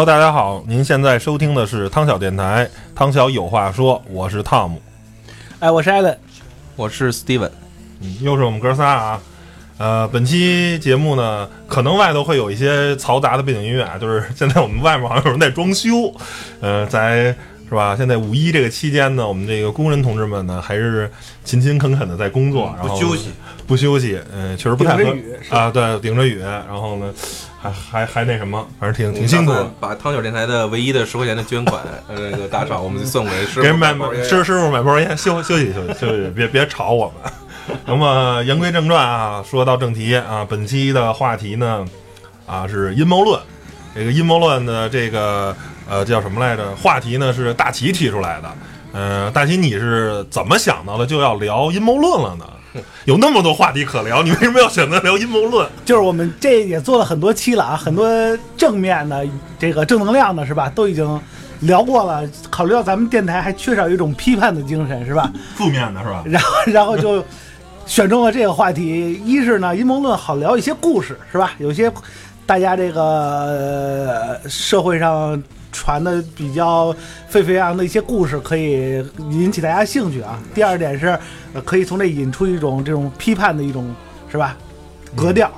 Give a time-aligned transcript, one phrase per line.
[0.00, 4.80] Hello，大家好，您现在收听的是汤小电台，汤小有话说，我是汤姆，
[5.58, 6.18] 哎，我是艾伦，
[6.74, 7.50] 我是 Steven，
[8.00, 9.20] 嗯，又是我们哥仨啊，
[9.76, 16.10] 呃，本期节目呢，可能外头会有一些嘈杂的背景音乐啊，就是现在我们外面好像有人在装修，
[16.62, 17.36] 呃，在
[17.68, 17.94] 是吧？
[17.94, 21.10] 现在五一这个期间呢，我们这个工人同志们呢，还是
[21.44, 23.30] 勤勤恳恳的在工作，然后不休息，
[23.66, 25.14] 不休息，嗯，确实不太合
[25.50, 27.12] 啊，对，顶着雨，然后呢。
[27.60, 29.52] 还还还那什么，反正挺挺辛苦。
[29.78, 33.62] 把汤小电台的唯一的十块钱的捐款，那个打赏，我们就送给师傅。
[33.62, 33.94] 给买
[34.24, 37.32] 师师傅买包烟，休休息休息休息，别别吵我们。
[37.84, 41.84] 那么言归正传啊，说到正题啊，本期的话题呢
[42.46, 43.38] 啊是阴谋论。
[43.94, 45.54] 这个阴谋论的这个
[45.88, 46.74] 呃叫什么来着？
[46.76, 48.50] 话题呢是大齐提出来的。
[48.92, 52.44] 呃，大齐你是怎么想到的就要聊阴谋论了呢？
[53.04, 55.68] 有那么多话题可聊，你为什么要选择聊阴谋论？
[55.84, 58.08] 就是我们这也做了很多期了啊，很多
[58.56, 59.26] 正面的
[59.58, 61.20] 这个正能量的是吧，都已经
[61.60, 62.22] 聊过了。
[62.48, 65.30] 考虑到咱们电台还缺少一种批判的精神是吧？
[65.56, 66.22] 负面的是吧？
[66.26, 67.24] 然后然后就
[67.86, 69.20] 选中了这个话题。
[69.24, 71.52] 一是呢，阴谋论好聊一些故事是吧？
[71.58, 71.92] 有些
[72.46, 75.42] 大家这个社会上。
[75.72, 76.94] 传的比较
[77.28, 80.38] 沸沸扬扬的一些故事，可以引起大家兴趣啊。
[80.54, 81.18] 第二点是，
[81.64, 83.94] 可以从这引出一种这种批判的一种，
[84.30, 84.56] 是吧？
[85.16, 85.50] 格调。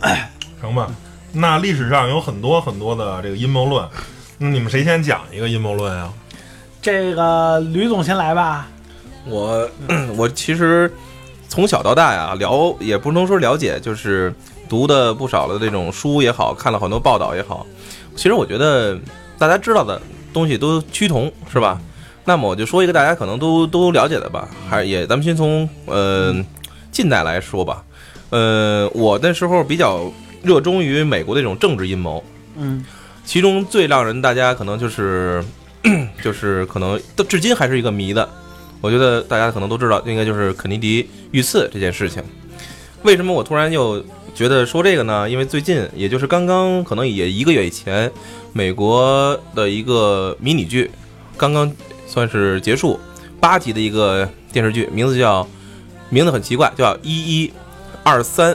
[0.60, 0.90] 成吧。
[1.32, 3.86] 那历史上有很多很多的这个阴谋论，
[4.38, 6.12] 那你们谁先讲一个阴谋论啊？
[6.80, 8.68] 这个吕总先来吧。
[9.26, 9.68] 我
[10.16, 10.90] 我其实
[11.48, 14.32] 从小到大呀，了也不能说了解，就是
[14.68, 17.66] 读的不少的这种书也好看了很多报道也好。
[18.16, 18.98] 其实我觉得
[19.38, 20.00] 大家知道的
[20.32, 21.80] 东西都趋同，是吧？
[22.24, 26.34] 那么我就说一个大家可能都都了解的吧，还也咱们先从呃
[26.90, 27.84] 近代来说吧。
[28.30, 30.10] 呃，我那时候比较
[30.42, 32.24] 热衷于美国的这种政治阴谋，
[32.56, 32.84] 嗯，
[33.24, 35.44] 其中最让人大家可能就是
[36.20, 38.28] 就是可能到至今还是一个谜的。
[38.80, 42.22] 我觉得大家可能都知道，应该就是肯尼迪遇刺这件事情。
[43.02, 44.04] 为什么我突然又？
[44.36, 48.12] 觉得说这个呢，因为最近也就是刚刚，可能也一个月以前，
[48.52, 50.90] 美国的一个迷你剧
[51.38, 51.72] 刚刚
[52.06, 53.00] 算是结束，
[53.40, 55.48] 八集的一个电视剧，名字叫
[56.10, 57.10] 名字很奇怪，叫一
[57.44, 57.50] 一
[58.02, 58.54] 二三，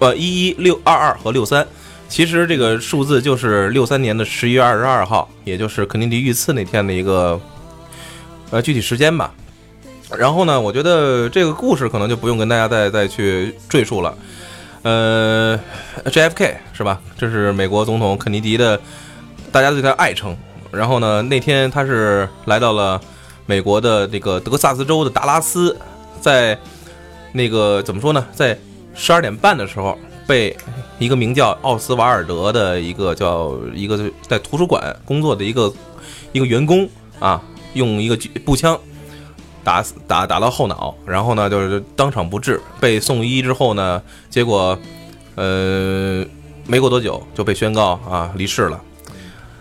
[0.00, 1.66] 呃一一六二二和六三，
[2.06, 7.40] 其实这个数字就是六三年的十一月二十二号，也就是肯尼迪遇刺那天的一个
[8.50, 9.32] 呃具体时间吧。
[10.18, 14.14] 然后呢，我觉得这个故事可能就不用跟大家再再去赘述了。
[14.88, 15.60] 呃
[16.06, 16.98] ，JFK 是吧？
[17.18, 18.80] 这是美国总统肯尼迪的，
[19.52, 20.34] 大家对他爱称。
[20.70, 22.98] 然后呢，那天他是来到了
[23.44, 25.76] 美国的这个德克萨斯州的达拉斯，
[26.22, 26.58] 在
[27.32, 28.26] 那个怎么说呢？
[28.32, 28.58] 在
[28.94, 30.56] 十二点半的时候，被
[30.98, 35.70] 一个名叫奥斯瓦尔德的一个叫一个在图书馆工作的一个
[36.32, 36.88] 一个员工
[37.18, 37.42] 啊，
[37.74, 38.78] 用一个步枪。
[39.68, 44.78] 打死打打到后脑，然后呢就是当场不治，被送医之后呢，结果，
[45.34, 46.24] 呃，
[46.66, 48.80] 没过多久就被宣告啊离世了。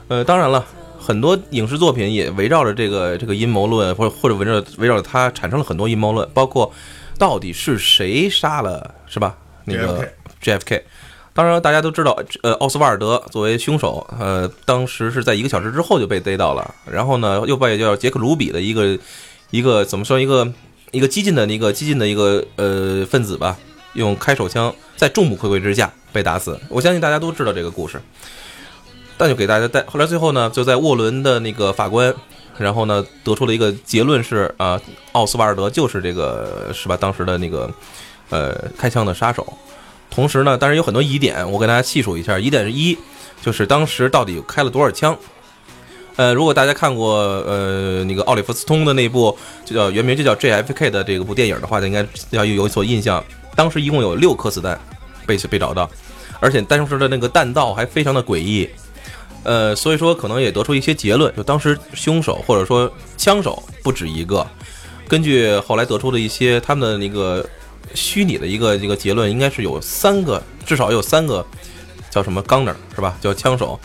[0.08, 0.66] 呃，当然了，
[0.98, 6.72] 很多影视作品也围绕着这个这个阴谋论，或者或者围绕围绕着他产生了很多阴谋论，包括
[7.20, 9.36] 到底是谁杀了是吧？
[9.66, 10.08] 那个
[10.42, 10.84] JFK。
[11.34, 18.98] 当然大家都知道，呃，奥斯瓦尔德作为凶手，呃，当时是在一个小时之后就被逮到了，然后呢又被叫杰克卢比的一个。
[19.50, 20.20] 一个怎么说？
[20.20, 20.52] 一个
[20.92, 23.58] 一个激进的一个激进的一个呃分子吧，
[23.94, 26.60] 用开手枪在众目睽睽之下被打死。
[26.70, 28.02] 我相信大家都知道这个故事，
[29.18, 29.84] 但就给大家带。
[29.84, 32.14] 后来最后呢，就在沃伦的那个法官，
[32.58, 34.80] 然后呢得出了一个结论是啊，
[35.14, 36.98] 奥斯瓦尔德就是这个是吧？
[36.98, 37.70] 当时的那个
[38.30, 39.46] 呃开枪的杀手。
[40.10, 42.40] 同时呢，但是有很多疑点，我给大家细数一下。
[42.40, 42.98] 疑点是一，
[43.42, 45.16] 就是当时到底开了多少枪？
[46.18, 53.24] 呃，如果大家看过呃那个奥利弗斯通的那部就叫原名就叫 JFK 的这个部电影的话，应该要有所印象。
[53.56, 54.80] 当时一共有六颗子弹
[55.26, 55.90] 被被找到，
[56.40, 58.68] 而且当时的那个弹道还非常的诡异。
[59.44, 64.46] 呃，所以说可能也得出一些结论，就当时凶手或者说枪手不止一个。
[65.08, 67.48] 根据后来得出的一些他们的那个
[67.94, 71.46] 虚拟的一个一个结论，应该是有三个，至少有三个
[72.10, 73.16] 叫什么 gunner 是吧？
[73.22, 73.80] 叫枪手，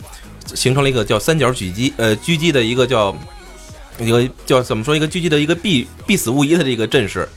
[0.53, 3.15] 形成了一个叫三角狙击，呃，狙击的一个叫
[3.99, 7.27] 一个叫怎么说一个狙击的一个必必死无疑的这个阵势。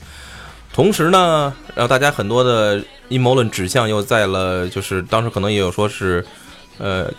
[0.73, 6.25] 同时呢，让大家很多的阴谋论指向又在了，就是当时可能也有说是，
[6.79, 7.11] 呃，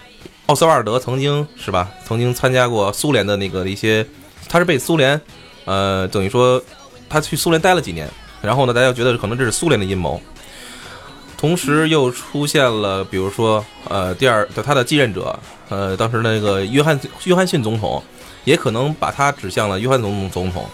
[0.45, 1.89] 奥斯瓦尔德曾经是吧？
[2.05, 4.05] 曾经参加过苏联的那个一些，
[4.47, 5.19] 他是被苏联。
[5.65, 6.63] 呃，等于说
[7.09, 8.09] 他去苏联待了几年，
[8.41, 10.21] 然后呢，大家觉得可能这是苏联的阴谋。
[11.37, 15.37] 同时又出现了，比如说，呃，第二他的继任者，
[15.69, 18.03] 呃，当时那个约翰约翰逊总统，
[18.43, 20.65] 也可能把他指向了约翰总总统。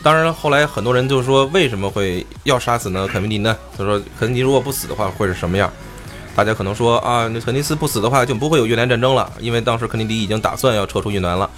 [0.00, 3.08] 当然，后来很多人就说，为什么会要杀死呢？
[3.08, 3.56] 肯尼迪呢？
[3.76, 5.68] 他说，肯尼迪如果不死的话，会是什么样？
[6.36, 11.50] 大家可能说啊，那肯尼斯不死的话，就不会有越南战争了，因为当时肯尼迪已经打算要撤出越南了。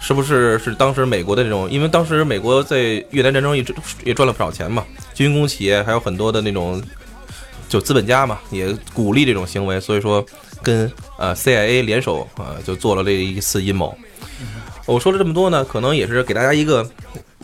[0.00, 1.70] 是不是是当时美国的这种？
[1.70, 4.82] 因为当时美国在越南战争一直也赚了不少钱嘛，
[5.12, 6.82] 军工企业还有很多的那种
[7.74, 10.24] 就资本家嘛，也鼓励这种行为，所以说
[10.62, 10.88] 跟
[11.18, 13.92] 呃 CIA 联手啊，就做了这一次阴谋。
[14.86, 16.88] 我说了这么多呢，可能也是给大家一个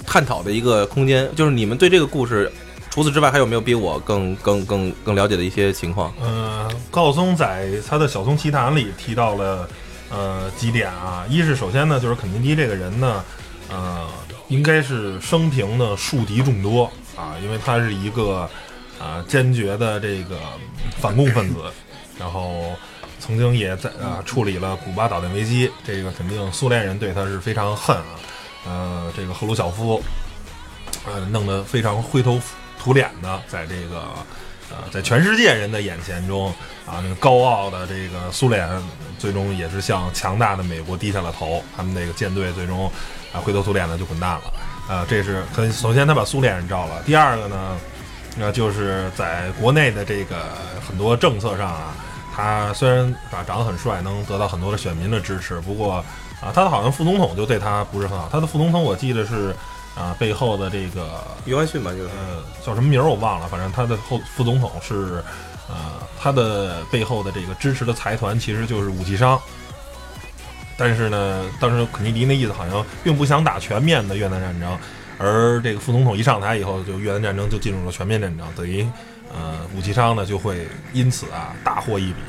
[0.07, 2.49] 探讨的一个空间，就是你们对这个故事，
[2.91, 6.15] 除此之外还有没有比我更更更更了解的一些情况？
[6.23, 9.69] 呃，高松在他的《小松奇谈》里提到了。
[10.13, 11.25] 呃，几点啊？
[11.29, 13.25] 一是首先呢，就是肯尼迪这个人呢，
[13.69, 14.09] 呃，
[14.49, 18.51] 应该是生平的树敌众多啊，因为他是一个
[19.01, 20.39] 啊坚决的这个
[21.01, 21.63] 反共分子，
[22.19, 22.73] 然后
[23.19, 28.21] 曾经也在啊处理了古巴导弹危机，这个肯定苏联人对他是非常恨啊。
[28.67, 30.01] 呃，这个赫鲁晓夫，
[31.07, 32.39] 呃，弄得非常灰头
[32.79, 34.05] 土脸的，在这个。
[34.71, 36.47] 啊，在全世界人的眼前中，
[36.87, 38.71] 啊，那个高傲的这个苏联，
[39.19, 41.61] 最终也是向强大的美国低下了头。
[41.77, 42.87] 他们那个舰队最终
[43.33, 44.53] 啊灰头土脸的就滚蛋了。
[44.89, 47.03] 啊，这是很首先他把苏联人招了。
[47.03, 47.77] 第二个呢，
[48.41, 50.37] 那就是在国内的这个
[50.89, 51.95] 很多政策上啊，
[52.35, 56.05] 他虽然啊长得很帅，能得到很多的选民的支持，不过
[56.41, 58.29] 啊，他的好像副总统就对他不是很好。
[58.33, 59.55] 他的副总统我记得是。
[59.97, 62.09] 啊，背后的这个约翰逊吧，就是
[62.65, 65.23] 叫什么名儿我忘了，反正他的后副总统是，
[65.69, 65.75] 呃，
[66.19, 69.39] 他的背后的这个支持的财团其实就是武器商。
[70.79, 74.79] 但是呢，当时肯尼迪那意思好像并不想打全面的越南战争，
[75.21, 78.85] 而这个副总统一上台以后，就越南战争就进入了全面战争，等于
[79.33, 82.21] 呃武器商呢就会因此啊大获一笔。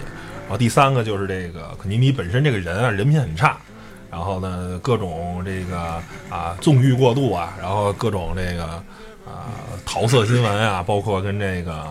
[0.42, 3.58] 然后第三个就是这个肯尼迪本身这个人啊人品很差。
[4.12, 5.80] 然后呢，各种这个
[6.30, 8.66] 啊纵欲过度啊，然后各种这个
[9.26, 9.56] 啊
[9.86, 11.88] 桃色新闻啊，包括跟这个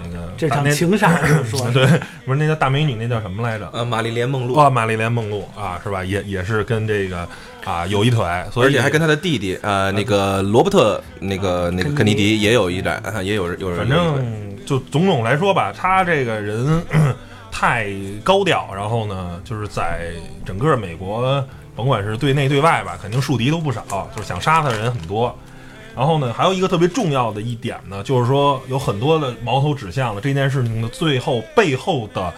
[0.00, 1.84] 那个这场情杀说对，
[2.24, 3.68] 不是那叫大美女，那叫什么来着？
[3.72, 6.04] 呃，玛丽莲梦露啊，玛丽莲梦露啊，是吧？
[6.04, 7.28] 也也是跟这个
[7.68, 8.24] 啊有一腿，
[8.56, 13.78] 而且还跟他的弟弟呃那个罗伯特那个那个肯尼迪也有一战，也有有人。
[13.78, 16.82] 反正就种种来说吧，他这个人。
[17.50, 17.88] 太
[18.22, 20.12] 高调，然后呢，就是在
[20.44, 21.44] 整个美国，
[21.74, 23.82] 甭管是对内对外吧，肯定树敌都不少，
[24.14, 25.36] 就是想杀他的人很多。
[25.96, 32.32] 然后呢，还有一个特别重要的一点呢，就是说有很多的矛头指向了这件事情的最后背后的，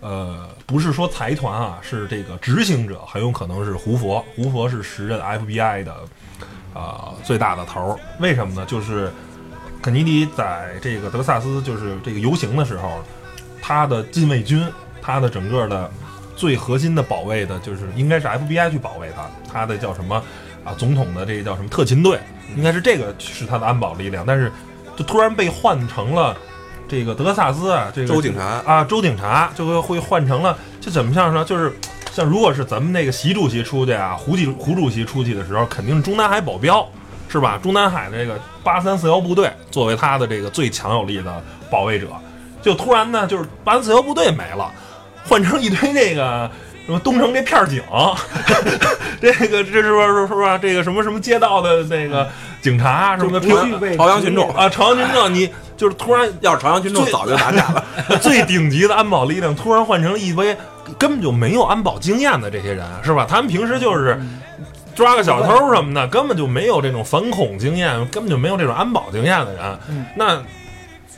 [0.00, 4.24] 呃，不是说财团啊，是这个执行者，很有可能是胡佛。
[4.34, 5.94] 胡佛是时任 FBI 的，
[6.74, 7.98] 呃，最大的头儿。
[8.18, 8.66] 为什么呢？
[8.66, 9.12] 就是
[9.80, 13.02] 肯尼迪在这个德克萨斯，就是这个游行的时候。
[13.68, 14.64] 他的禁卫军，
[15.02, 15.90] 他的整个的
[16.36, 19.28] 最核心的保卫的，就是应该是 FBI 去保卫他。
[19.52, 20.22] 他的叫什么
[20.64, 20.72] 啊？
[20.74, 22.20] 总统的这个叫什么特勤队？
[22.56, 24.24] 应该是这个是他的安保力量。
[24.24, 24.52] 但是，
[24.96, 26.36] 就突然被换成了
[26.88, 31.72] 这个德克萨斯啊，这个州警察啊，州警察就会会换成了，就怎么像说，就是
[32.12, 36.86] 像如果是咱们那个习主席出去啊，胡主胡主席出去的时候，肯定是中南海保镖，
[37.28, 37.58] 是吧？
[37.62, 42.08] 中南海这个八三四幺部队作为他的这个最强有力的保卫者。
[42.62, 44.72] 就突然呢，就是八三四幺部队没了，
[45.24, 46.50] 换成一堆这个
[46.84, 47.80] 什么东城这片警，
[49.20, 50.58] 这个这是不是是吧？
[50.58, 52.28] 这个什么什么街道的那个
[52.60, 57.84] 警察什么的，朝阳群众啊，朝阳群众，你就是突然要是朝阳群众早就打架了，
[58.20, 60.56] 最顶级的安保力量突然换成了一堆
[60.98, 63.26] 根本就没有安保经验的这些人，是吧？
[63.28, 64.20] 他们平时就是
[64.94, 69.78] 抓个小偷什么的，根本就没有这种反恐经验，根本就没有这种安保经验的人，
[70.16, 70.42] 那。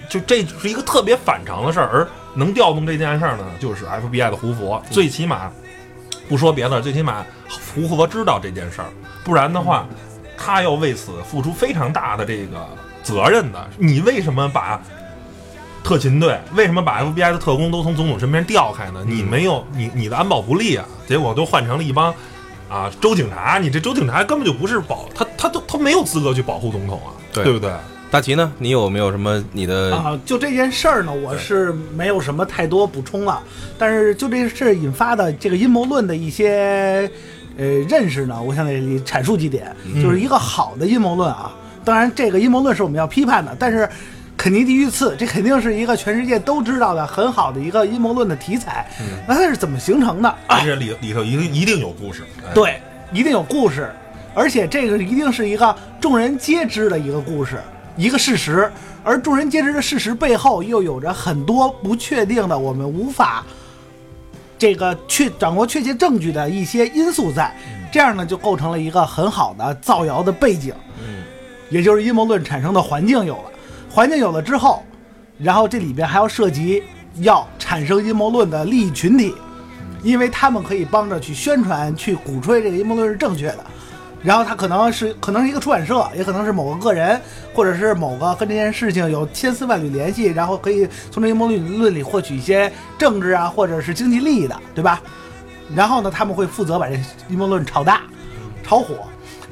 [0.09, 4.83] 就这是一个特别反常的事儿，而能调动这件事儿呢，就是 FBI 的胡佛。
[4.91, 5.51] 最起码，
[6.27, 7.27] 不说别的，最起码
[7.75, 8.89] 胡佛知道这件事儿，
[9.23, 9.87] 不然的话，
[10.35, 12.67] 他要为此付出非常大的这个
[13.09, 13.69] 责任的。
[13.79, 14.81] 你为什么把
[15.83, 19.03] 特勤队，为什么把 FBI 的特工都从总统身边调开呢？
[19.07, 22.15] 你没有你你的安保不力啊，结果都换成了一帮
[22.69, 27.73] 啊州警察，你这州警察根本就不是保他，他都他没有资格去保护总统啊，对对不对？
[28.11, 28.51] 大齐呢？
[28.59, 29.95] 你有没有什么你的？
[29.95, 33.43] 啊，就这件事儿呢，我是没有什么太多补充了。
[33.79, 37.11] 但是就这事儿引发的这个阴谋论的一些
[37.59, 41.55] 呃认识呢，我想得阐述几点，就是一个好的阴谋论啊。
[41.89, 43.89] 当然，这个阴谋论是我们要批判的，但是
[44.37, 48.87] 肯尼迪遇刺，这肯定是一个全世界都知道的很好的一个阴谋论的题材。
[49.27, 50.35] 那它是怎么形成的？
[50.47, 53.91] 而且里里头一定一定有故事，哎，对，一定有故事，
[54.35, 57.59] 而且这个一定是一个众人皆知的一个故事，
[57.97, 58.71] 一个事实。
[59.03, 63.43] 而众人皆知的事实背后，又有着很多不确定的，我们无法
[64.59, 67.51] 这个确掌握确切证据的一些因素在。
[67.91, 70.75] 这样呢，就构成了一个很好的造谣的背景。
[71.01, 71.25] 嗯，
[71.71, 73.51] 也就是阴谋论产生的环境有了，
[73.91, 74.83] 环境有了之后，
[75.39, 76.83] 然后这里边还要涉及
[77.17, 79.35] 要产生阴谋论的利益群体，
[80.03, 83.59] 因为他们可以帮着去宣传、去鼓吹这个阴谋论是正确的。
[84.21, 87.21] 然后他可能是可能是一个出版社，也可能是某个个人，
[87.55, 95.01] 或者是某个跟这件事情有千丝万缕联系，然后可以从这阴谋论论里获取一些政治啊或者是经济利益的，对吧？
[95.73, 96.95] 然后呢，他们会负责把这
[97.29, 98.03] 阴谋论炒大、
[98.65, 98.97] 炒火。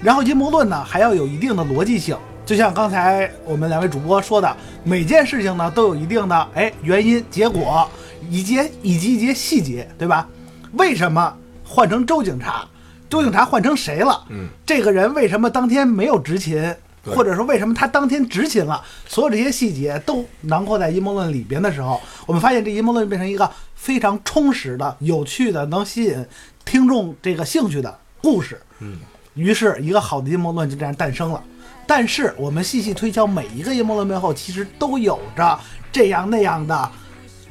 [0.03, 7.89] 然后阴谋论呢还要有一定的逻辑性，就像刚才我们两位主播说的，每件事情呢都有一定的哎原因、结果
[8.31, 10.29] 以及以及一些细节，对吧？
[10.73, 12.67] 为什么换成周警察？
[13.09, 14.25] 周警察换成谁了？
[14.31, 16.75] 嗯，这个人为什么当天没有执勤？
[17.05, 18.83] 或者说为什么他当天执勤了？
[19.07, 26.27] 所有这些细节都囊括在阴谋论里边的时候，我们发现这阴谋论变成一个非常充实的、有趣的、能吸引
[26.65, 28.61] 听众这个兴趣的故事。
[28.81, 28.99] 嗯，
[29.37, 31.41] 于是一个好的阴谋论就这样诞生了。
[31.87, 35.57] 但是我们细细推敲，每一个阴谋论背后其实都有着
[35.93, 36.91] 这样那样的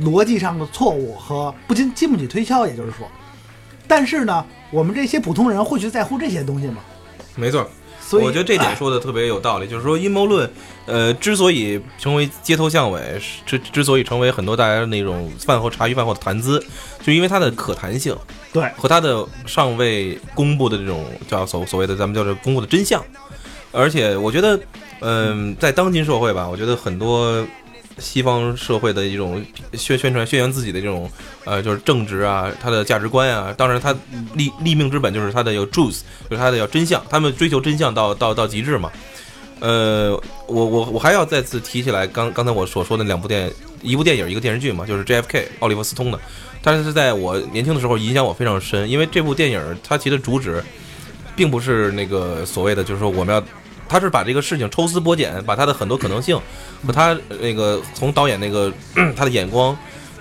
[0.01, 3.07] 逻辑上的错误和不经经不起推敲，也就是说，
[3.87, 6.81] 但是呢，我们这些普通人会去在乎这些东西吗？
[7.35, 7.65] 没错。
[8.07, 10.47] 所以我觉得这点说的特别有道理，就是说阴谋论，
[10.85, 16.63] 呃，之所以成为街头巷尾，之之所以成为很多大家那种饭后茶余饭后的谈资，
[17.01, 18.15] 就因为它的可谈性
[18.53, 23.03] 对和它的尚未公布的这种叫所所谓的咱们叫做公布的真相，
[23.71, 24.59] 而且我觉得，
[25.01, 27.43] 嗯、在当今社会吧，我觉得很多
[27.97, 31.09] 西方社会的一种宣宣传宣扬自己的这种
[31.45, 33.95] 呃，就是正直啊，他的价值观啊，当然他
[34.33, 38.91] 立立命之本就是他的有 truth，就是他的要真相，他们追求真相到到到极致嘛。
[39.61, 40.11] 呃，
[40.47, 43.49] 我我我还要再次提起来刚刚才我所说的两部电
[43.81, 46.19] 一部电影一个电视剧嘛，就是 JFK 奥利弗斯通的，
[46.61, 50.61] 但是在我年轻的时候影响我非常深，因为这部电影它其实主旨
[51.35, 53.41] 并不是那个所谓的就是说我们要，
[53.87, 56.39] 他是把这个事情抽丝剥茧，把他的很多可能性
[56.85, 58.71] 和他呃那个从导演那个
[59.15, 59.77] 他的眼光。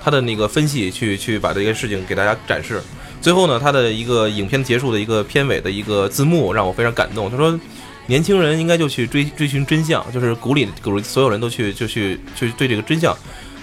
[0.06, 2.78] 他的那个分析去去把这个事情给大家展示。
[3.22, 7.30] 最后呢，他的一个影片结束的一个片尾的一个字幕让我非常感动。
[7.30, 7.58] 他说，
[8.06, 13.16] 年轻人应该就去追追寻真相，就是鼓励鼓励所有人都去就去去对这个真相。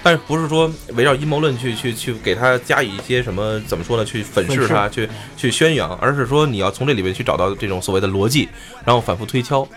[0.04, 4.04] 但是不是说围绕阴谋论去去去给他加以一些什么怎么说呢？
[4.04, 8.50] 去粉饰它，去去宣扬，而是说你要从这里面去找到这种所谓的逻辑，
[8.84, 9.68] 然后反复推敲。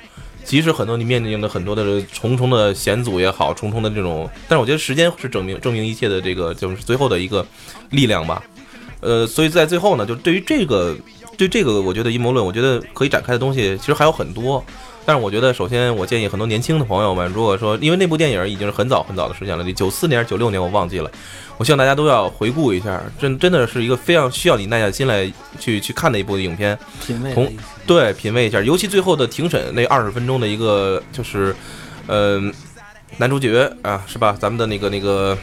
[0.43, 7.47] 即使很多你面临的很多的重重的险阻也好，重重的这种，但是我觉得时间是证明证明一切的这个就是最后的一个
[7.91, 8.43] 力量吧。
[9.01, 10.97] 呃，所以在最后呢，就对于这个
[11.37, 14.65] 对这个，我觉得阴谋论，我觉得可以展开的东西其实还有很多。
[15.07, 21.11] 但是我觉得，首先我建议很多年轻的朋友们，如果说因为那部电影已经是很早很早的事情了，九四年、九六年我忘记了，
[21.59, 25.31] 我希望大家都要回顾一下，真真的是一个非常需要你耐下心来
[25.61, 26.79] 去去看的一部影片。
[27.07, 27.53] 品味的一些
[27.87, 31.55] 对，品味一下，尤其最后的庭审那二十分钟的一个，就是，
[32.07, 32.41] 呃，
[33.19, 34.35] 男主角啊，是吧？
[34.41, 35.37] 咱们的那个那个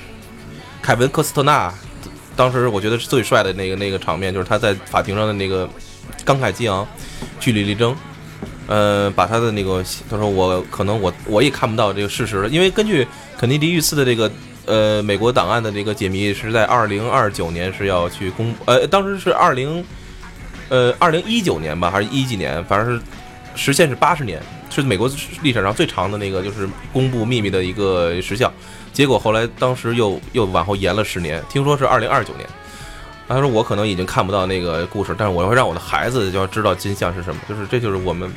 [0.81, 1.71] 凯文科斯特纳，
[2.35, 5.69] 当时我觉得是最帅的那个那个场面，就是他在法庭上的那个
[6.25, 6.87] 慷慨激昂、
[7.39, 7.95] 据理力争。
[8.71, 13.05] 呃，把他的那个，他说我可能我我也看不到这个事实了，因为根据
[13.37, 14.31] 肯尼迪遇刺的这个
[14.65, 19.83] 呃美国档案的这个解密，是在二零二九年是要去公，呃，当时是二零
[20.69, 23.01] 呃，二零一九年吧，还是一几年，反正是
[23.55, 25.11] 时限是八十年，是美国
[25.41, 28.49] 历史上最长的那个就是公布秘密的一个时效。
[28.93, 32.47] 结果后来当时又又往后延了十年，听说是二零二九年。
[33.27, 37.41] 他说我可能已经看不到那个故事，但是我会让我的孩子就要知道真相是什么。
[37.49, 38.31] 就是这就是我们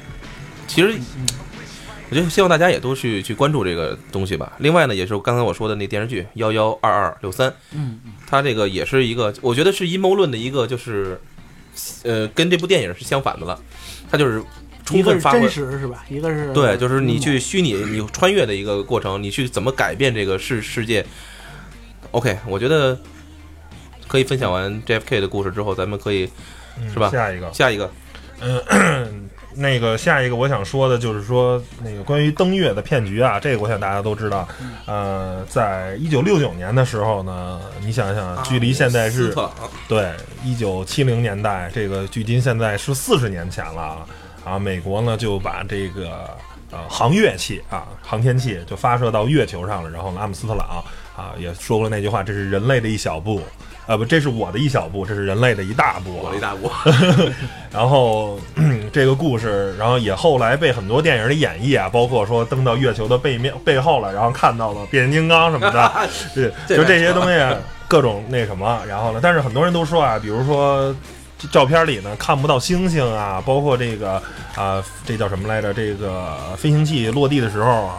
[0.66, 0.99] 其实。
[2.11, 4.52] 我觉得希望大家也都去去关注这个东西吧。
[4.59, 11.18] 另外呢，也是刚才我说的那电视剧幺幺二二六三，嗯，它这个也是一个，我觉得是阴谋论的一个，就是
[12.04, 13.59] 呃，跟这部电影是相反的了，
[14.11, 14.40] 它就是
[14.85, 16.04] 充分发挥真实是吧？
[16.09, 21.04] 一个是对，就是你嗯去虚拟你穿越的一个过程，你去怎么改变这个世世界。
[22.12, 22.97] OK，我觉得
[24.06, 26.30] 可以分享完 JFK 的故事之后，咱们可以
[26.80, 27.90] 嗯是吧下一个，下一个。
[29.56, 34.46] 那个下一个我想说的就是说，那个关于登月的骗局啊，这个我想大家都知道。
[34.87, 39.34] 呃，在一九六九年的时候呢，你想想，距离现在是
[39.88, 40.11] 对
[40.44, 44.06] 一九七零年代，这个距今现在是四十年前了啊
[44.44, 44.58] 啊！
[44.58, 46.28] 美国呢就把这个
[46.70, 50.84] 呃航月器啊航天器就发射到月球上了，然后呢阿姆斯特朗
[51.16, 53.40] 啊也说过那句话，这是人类的一小步。
[53.87, 56.20] 啊不，这是我的一小步，这是人类的一大步、啊。
[56.25, 56.70] 我的一大步，
[57.70, 58.40] 然后
[58.94, 65.92] 这个故事，然后也后来被很多电影的演绎啊，包括说登到月球的背面背后了，然后看到了变形金刚什么的，
[66.32, 67.52] 对，就这些东西啊
[67.88, 68.80] 各种那什么。
[68.86, 70.94] 然后呢，但是很多人都说啊，比如说
[71.50, 74.22] 照片里呢看不到星星啊，包括这个
[74.54, 75.74] 啊、这叫什么来着？
[75.74, 77.96] 这个飞行器落地的时候啊。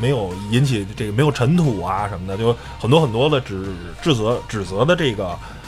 [0.00, 3.66] 没有引起这个没有尘土啊什么的，就很多很多的指
[4.00, 5.26] 指责指责的这个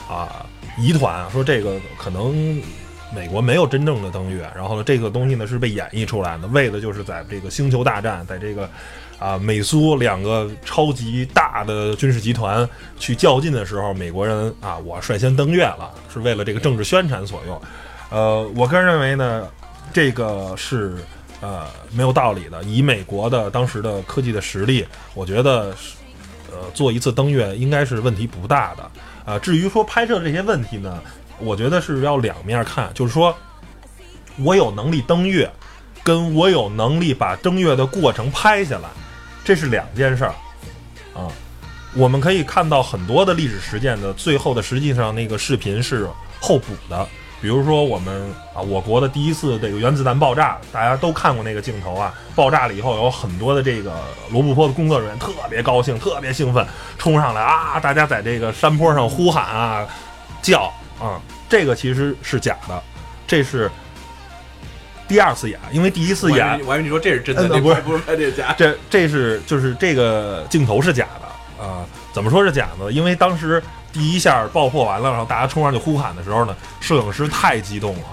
[0.08, 0.46] 啊
[0.78, 2.58] 疑团啊说这个可能
[3.14, 8.68] 美国没有真正的登月，然后呢这个东西呢是被演绎出来的，为的就是在这个星球大战，在这个
[9.18, 17.62] 啊美苏两个超级大的军事集团去较劲的时候，美国人啊我率先登月了，是为了这个政治宣传所用。
[18.10, 19.48] 呃，我个人认为呢，
[19.92, 20.96] 这个是。
[21.44, 22.62] 呃，没有道理的。
[22.62, 25.96] 以美国的当时的科技的实力，我觉得是，
[26.52, 28.88] 呃，做一次登月应该是问题不大的。
[29.24, 31.02] 呃，至于说拍摄这些问题呢，
[31.38, 33.36] 我觉得是要两面看，就是说
[34.38, 35.50] 我有能力登月，
[36.02, 38.88] 跟我有能力把登月的过程拍下来，
[39.44, 40.34] 这是两件事儿
[41.14, 41.28] 啊。
[41.94, 46.08] 我们可以看到很多的历史事件的最后的实际上那个视频是
[46.40, 47.06] 后补的。
[47.42, 52.14] 比如说我们啊，我国的第一次这个原子弹爆炸，大家都看过那个镜头啊。
[52.36, 53.92] 爆炸了以后，有很多的这个
[54.30, 56.64] 罗布泊的工作人员特别高兴，特别兴奋，
[56.96, 59.84] 冲上来啊，大家在这个山坡上呼喊啊，
[60.40, 61.20] 叫啊。
[61.48, 62.82] 这个其实是假的，
[63.26, 63.70] 这是
[65.06, 68.54] 第二次演，因为第一次演我还以为你说这是真的，那呃不是不是拍这是假。
[68.56, 72.90] 这这是就是这个镜头是假的啊、怎么说是假的？
[72.90, 78.04] 因为当时第一下爆破完了，然后大家冲上去呼喊的时候呢，摄影师太激动了，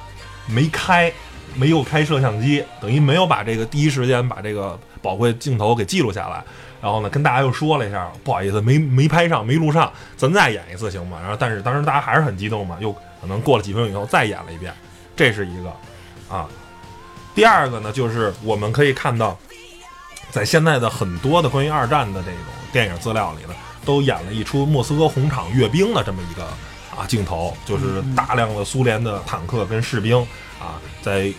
[0.46, 1.12] 没开，
[1.56, 6.44] 没有开摄像机，等于没有把这个第一时间把这个宝贵镜头给记录下来。
[6.82, 11.20] 然后呢，跟大家又说了一下，不好意思，没没拍上，没录上，咱再演一次行吗？
[11.22, 14.74] 然后但是当时大家还是很激动嘛，又可能过了几分钟以后再演了一遍，
[15.16, 15.70] 这是一个
[16.34, 16.48] 啊。
[17.36, 19.38] 第二个呢，就是我们可以看到，
[20.32, 22.40] 在现在的很多的关于二战的这种
[22.72, 23.54] 电影资料里呢，
[23.86, 26.44] 都演了一出莫斯科红场阅兵的这么一个
[26.98, 30.20] 啊镜头，就是大量的苏联的坦克跟士兵
[30.60, 31.32] 啊，在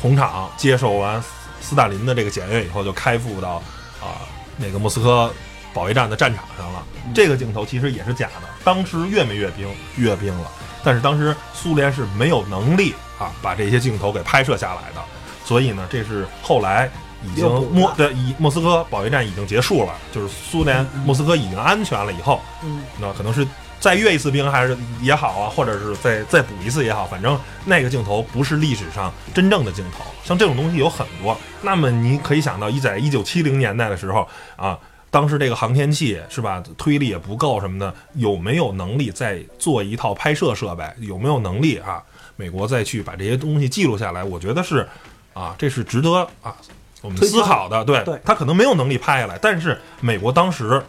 [0.00, 1.22] 红场接受完
[1.60, 3.62] 斯大林的这个检阅以后，就开赴到
[4.00, 4.22] 啊
[4.60, 5.32] 那个莫斯科
[5.72, 6.84] 保卫战的战场上了。
[7.14, 9.66] 这个镜头其实也是假的，当时越没阅兵？
[9.96, 10.50] 阅兵了，
[10.84, 15.02] 但是当时苏联是没有能力啊把这些镜头给拍摄下来的，
[15.44, 16.88] 所以呢，这是后来
[17.24, 23.46] 已经莫对以莫斯科保卫战已经结束了，就是苏联莫斯科已经安全了以后，嗯，那可能是
[23.80, 30.04] 再阅一次兵还是也好啊，或者是再再补一次也好，反正那个镜头不是历史上真正的镜头。
[30.22, 34.78] 像这种东西有很多，那么你可以想到，一在一九七零年代的时候啊，
[35.10, 40.84] 当时这个航天器是吧，推力也不够什么的，有没有能力再做一套拍摄设备？
[40.98, 42.02] 有没有能力啊？
[42.36, 44.86] 美国再去把这些东西记录下来，我觉得是
[45.32, 46.54] 啊，这是值得啊
[47.00, 47.82] 我们思考的。
[47.82, 50.82] 对对他可能没有能力拍下来，但是美国当时。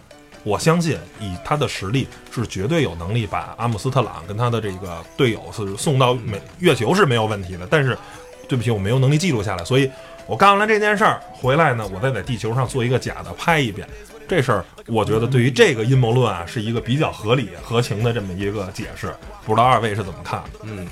[0.44, 7.68] 我相信以他的实力是绝对有能力把阿姆斯特朗跟他的这个队友是送到美月球是没有问题的。
[7.70, 7.98] 但是，
[8.48, 9.90] 对不起，我没有能力记录下来，所以
[10.26, 13.88] 我干完了这件事儿回来呢，我再在地球上做一个假的拍一遍。
[14.28, 19.14] 这事儿我觉得对于这个阴谋论啊是一个比较合理合情的这么一个解释，
[19.46, 20.60] 不知道二位是怎么看的？
[20.64, 20.88] 嗯，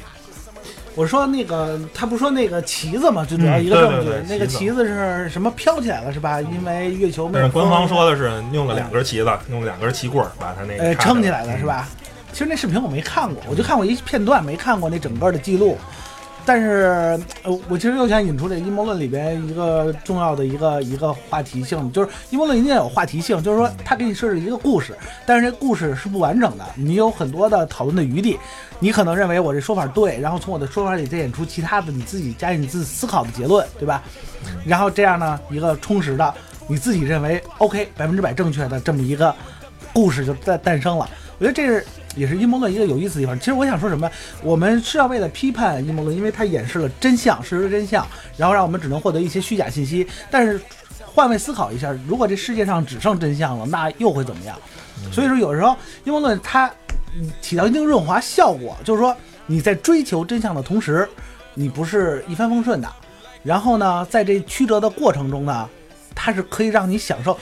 [0.95, 6.41] 我说那个，他不说那个旗子嘛，最主要嗯一个证据，对对对那个旗子是什么飘起来了是吧？
[6.41, 11.87] 因为月球没有但是官方说的是用了两根旗子，用了两根旗棍儿把它那个呃，撑起来了是嗯吧？
[12.31, 15.77] 其实那视频我没看过，我就看过一片段，没看过那整个的记录。
[16.49, 28.35] 但是，呃，我其实又想引出这阴谋论里边一个重要的一个一个话题性，就是阴谋论一定要有话题性，就是说它给你设置一个故事，但是这故事是不完整的，你有很多的讨论的余地。
[28.79, 34.01] 你可能认为我这说法对，然后从我的说法里再引出其他的你自己加你自己思考的结论，对吧？
[34.65, 36.33] 然后这样呢，一个充实的，
[36.67, 39.35] 你自己认为 OK 百分之百正确的这么一个
[39.93, 41.07] 故事就诞诞生了。
[41.37, 41.85] 我觉得这是
[42.19, 43.39] 也是阴谋论一个有意思的地方。
[43.39, 44.11] 其实我想说什么，
[44.43, 48.05] 我们是要为了批判阴谋论，因为它掩饰了真相，事实的真相，
[48.35, 50.05] 然后让我们只能获得一些虚假信息。
[50.29, 50.59] 但是
[51.05, 54.57] 换位思考一下，如果这世界上只剩真相了，那又会怎么样？
[55.13, 56.67] 所以说，有时候阴谋论它
[57.15, 61.07] 嗯起到一定润滑效果，就是说你在追求真相的同时，
[61.53, 62.87] 你不是一帆风顺的。
[63.41, 65.69] 然后呢，在这曲折的过程中呢，
[66.13, 67.37] 它是可以让你享受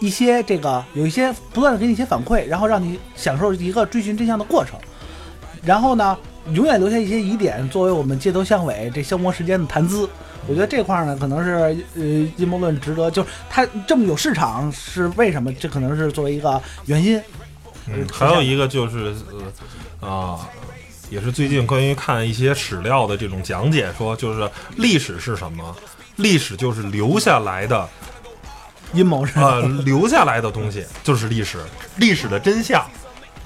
[0.00, 4.78] 一些这个有一些不断的给你一些反馈，然后让你享受一个追寻真相的过程。
[5.62, 6.16] 然后呢，
[6.52, 10.08] 永远留下一些疑点，作为我们街头巷尾这消磨时间的谈资。
[10.48, 11.50] 我觉得这块儿呢，可能是
[11.94, 12.02] 呃
[12.36, 15.52] 阴谋论值得，就是它这么有市场是为什么？
[15.52, 17.22] 这可能是作为一个原因。
[17.86, 19.14] 嗯，还有一个就是
[20.00, 20.48] 呃啊、
[21.10, 25.76] 也是最近关于看一些史料的这种讲解，说就是历史是什么？
[26.16, 27.86] 历史就是留下来的
[28.92, 29.42] 阴谋是吧？
[29.42, 31.58] 呃，留下来的东西 就是历史，
[31.96, 32.84] 历史的真相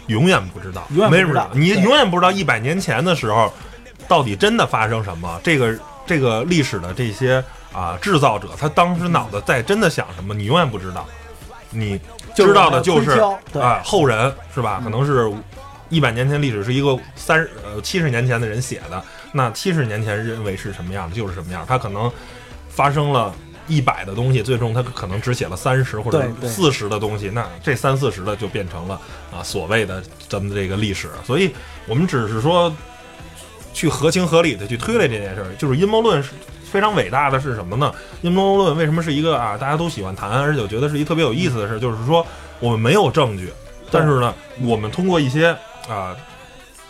[0.06, 3.52] 永远不知道，永远不知道你永远不知道一百年前的时候
[4.06, 5.40] 到底真的发生什么。
[5.42, 11.06] 这个这个历史的这些啊、制造者，他当时脑子在真的想什么，你永远不知道。
[11.70, 11.98] 你
[12.34, 13.10] 就知道的就是
[13.58, 14.80] 啊、后人是吧？
[14.84, 15.32] 可能是
[15.88, 19.02] 一百年前历史是一个三十呃七十年前的人写的，
[19.32, 22.10] 那七十年前认为是什么样的就是什么样，他可能
[22.68, 23.34] 发生了。
[23.66, 29.00] 一百的东西，最终他可能只写了三十或者四十的东西，那这三四十的就变成了
[29.32, 31.08] 啊所谓的咱们这个历史。
[31.24, 31.50] 所以
[31.86, 32.74] 我们只是说
[33.72, 36.30] 去合情合理的去推论这件事儿，就是阴谋论是
[36.70, 37.92] 非常伟大的是什么呢？
[38.22, 42.26] 阴谋论为什么是一个啊大家都喜欢谈，而且我觉得是一特别有意思的事儿，就是说
[42.60, 43.52] 我们没有证据，
[43.90, 45.56] 但是呢，我们通过一些
[45.88, 46.16] 啊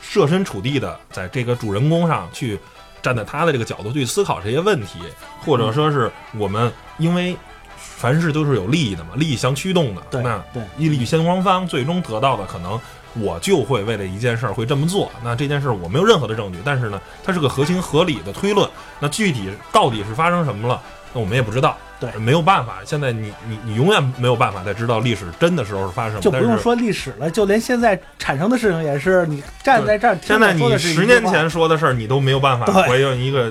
[0.01, 2.59] 设身处地的在这个主人公上去
[3.05, 4.99] 站在他的这个角度去思考这些问题，
[5.45, 7.37] 或者说是我们因为
[7.77, 12.81] 凡事都是有利益的嘛，利益相驱动的，对那对一利先双方最终得到的可能。
[13.17, 18.69] 我就会为了一件事儿会这么做，那这件事儿我没有任何的证据，但是呢，它是个合情合理的推论。
[18.99, 20.83] 那具体到底是发生什么了，
[21.15, 21.79] 那我们也不知道。
[22.01, 22.81] 对没有办法。
[22.85, 26.23] 现在你你你永远没有办法再知道历史真的时候是发生什么。
[26.23, 33.51] 就不用说历史了，就连现在产生的事情也是，你站在这儿，现在你十年前说的事儿，你都没有办法对回应一个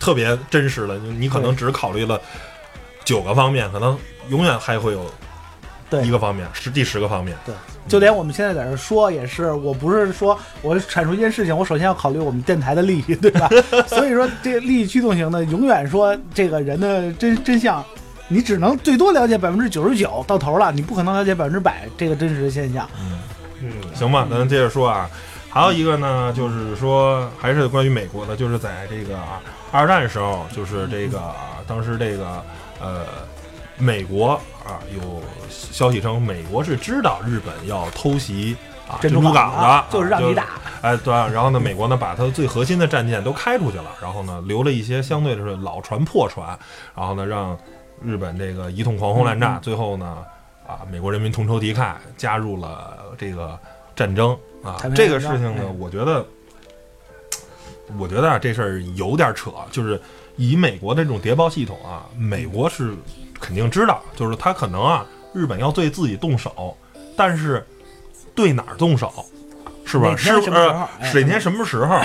[0.00, 2.20] 特别真实的，你你可能只考虑了
[3.04, 3.96] 九个方面，可能
[4.30, 5.08] 永远还会有
[5.90, 7.36] 对一个方面是第十个方面。
[7.44, 7.54] 对，
[7.88, 13.48] 就连我们现在在这说也是，我不是说我阐述一件事情，我首先要考虑我们电台的利益，对吧？
[13.86, 17.84] 所以说这个利益驱动型的，永远说这个人的真真相，
[18.28, 22.88] 你只能最多了解百分之九十九到头了，你不可能了解百分之百这个真实的现象。
[23.60, 25.08] 嗯，行吧，咱接着说啊。
[25.50, 31.32] 还有一个呢，就是说还是关于美国的，就是在这个啊二战时候，就是这个
[31.64, 32.42] 当时这个
[32.80, 33.04] 呃
[33.78, 38.56] 美国啊有消息称，美国是知道日本要偷袭
[38.88, 46.58] 啊珍珠珠港港的，就是让你啊打，哎，对啊，然后呢，美国呢把它最核心的战舰都开出去了，然后呢留了一些相对的是老船破船，
[46.96, 47.56] 然后呢让
[48.02, 50.18] 日本这个一通狂轰滥炸，嗯最后呢
[50.66, 53.58] 啊美国人民同仇敌忾，加入了这个
[53.94, 56.26] 战争啊这个事情呢哎，我觉得，
[57.98, 60.00] 我觉得啊这事儿有点扯，就是
[60.36, 62.94] 以美国的这种谍报系统啊，美国是
[63.44, 65.04] 肯定知道，就是他可能啊
[65.34, 66.74] 日本要对自己动手，
[67.14, 67.62] 但是
[68.34, 69.12] 对哪儿动手？
[69.84, 70.08] 是吧？
[70.08, 70.50] 哪是不是
[70.98, 72.00] 哎哪天什么时候？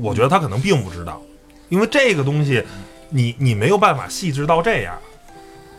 [0.00, 1.20] 我觉得他可能并不知道，
[1.68, 2.64] 因为这个东西，
[3.10, 4.96] 你你没有办法细致到这样，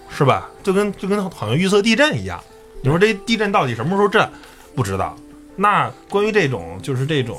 [0.08, 0.48] 是吧？
[0.62, 2.39] 就跟就跟好像预测地震一样，
[2.84, 4.30] 你说这地震到底什么时候震，
[4.76, 5.17] 不知道。
[5.58, 7.38] 那关于这种就是这种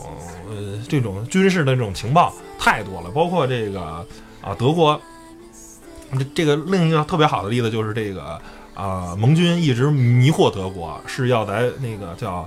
[0.48, 3.80] 呃这种军事的这种情报太多了，包括这个
[4.42, 5.00] 啊德国，
[6.18, 8.40] 这这个另一个特别好的例子就是这个
[8.74, 12.46] 啊盟军一直迷惑德国是要在那个叫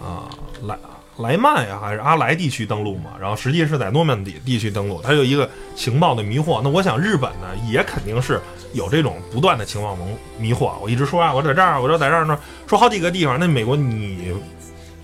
[0.00, 0.28] 啊
[0.62, 0.78] 莱
[1.18, 6.60] 莱曼呀还是阿莱地区登陆嘛，然后实际是在诺曼底地区登陆，它有一个情报的迷惑。
[6.62, 8.40] 那我想日本呢也肯定是
[8.72, 10.72] 有这种不断的情报蒙迷惑。
[10.80, 13.38] 我一直说啊，我在这儿，我就在这儿呢，说好几个地方。
[13.38, 14.32] 那美国你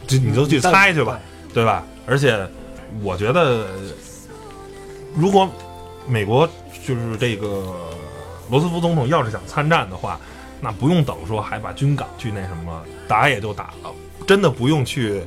[0.07, 1.21] 就你就去猜去吧，
[1.53, 1.85] 对吧？
[2.07, 2.49] 而且
[3.03, 3.66] 我觉得，
[5.14, 5.47] 如果
[6.07, 6.49] 美国
[6.87, 7.75] 就是这个
[8.50, 10.20] 罗斯福总统要是想参战的话，
[10.61, 13.90] 那不用等说还把军港去那什么打也就打了，
[14.26, 15.22] 真的不用去。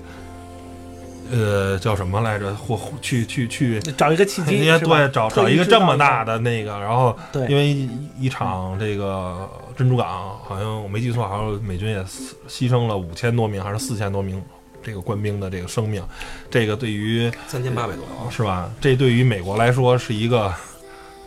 [1.32, 2.52] 呃，叫什么来着？
[2.56, 7.88] 或或去去去，找一个契机，对找找一个这么大的那个，然后对因为一
[8.22, 12.04] 一场这个珍珠港，好像我没记错，好像美军也
[12.48, 14.42] 牺牲了五千多名还是四千多名
[14.82, 16.04] 这个官兵的这个生命，
[16.50, 18.68] 这个对于三千八百多，是吧？
[18.82, 20.52] 这对于美国来说是一个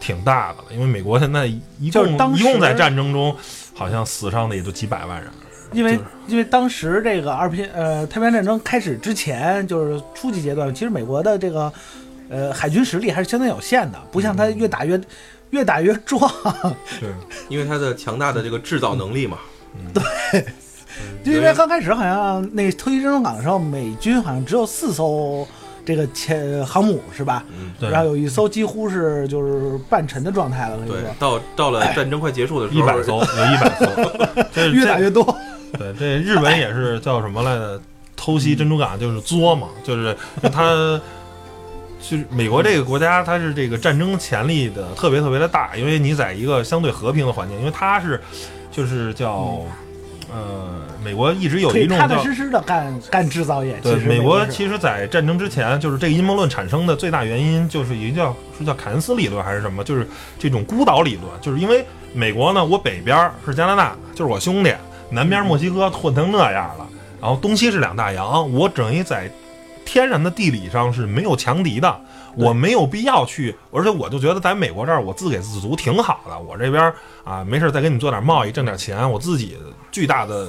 [0.02, 3.34] 挺大的了，因为美国现在一共就是当时一共在战争中
[3.72, 5.30] 好像死伤的也就几百万人，
[5.70, 11.72] 因为就是因为当时这个二平呃太平洋战争开始之前，就是初级阶段，其实美国的这个
[12.28, 15.00] 呃海军实力还是相当有限的，不像他越打越
[15.50, 16.28] 越打越壮。
[17.00, 17.08] 对，
[17.48, 19.38] 因为他的强大的这个制造能力嘛。
[19.94, 20.44] 对。
[21.24, 25.46] 就因为刚开始好像那个突击珍珠港的时候，美军好像只有四艘
[25.84, 27.44] 这个前航母是吧？
[27.50, 35.24] 嗯，对然后有一艘几乎是就是半沉的状态了，可以对说，到到了 战争快结束的时候，一百艘有一百艘， 这越打越多。
[35.78, 37.80] 对，这日本也是叫什么来着？
[38.14, 40.16] 偷袭珍珠港就是作嘛，就是
[40.52, 41.00] 他。
[42.04, 48.20] 就是美国这个国家，它是这个战争潜力的特别特别的大，因为你在一个相对和平的环境，因为它是，
[48.72, 49.64] 就是叫，
[50.34, 50.64] 呃，
[51.04, 53.78] 美国一直有一种踏踏实实的干干制造业。
[53.82, 64.74] 对，其实美国其实，在战争之前，就是这个阴谋论产生的最大原因，就是一个叫是叫凯恩斯理论还是什么，就是这种孤岛理论，就是因为美国呢，我北边儿是加拿大，就是我兄弟，
[65.10, 66.86] 南边墨西哥混成那样了，
[67.20, 69.30] 然后东西是两大洋，我整一在
[69.84, 72.00] 天然的地理上是没有强敌的。
[72.36, 76.38] 我没有必要去，而且我就觉得在美国这儿，我自给自足挺好的。
[76.38, 76.92] 我这边
[77.24, 79.56] 啊，没事儿再给你做点贸易，挣点钱，我自己
[79.90, 80.48] 巨大的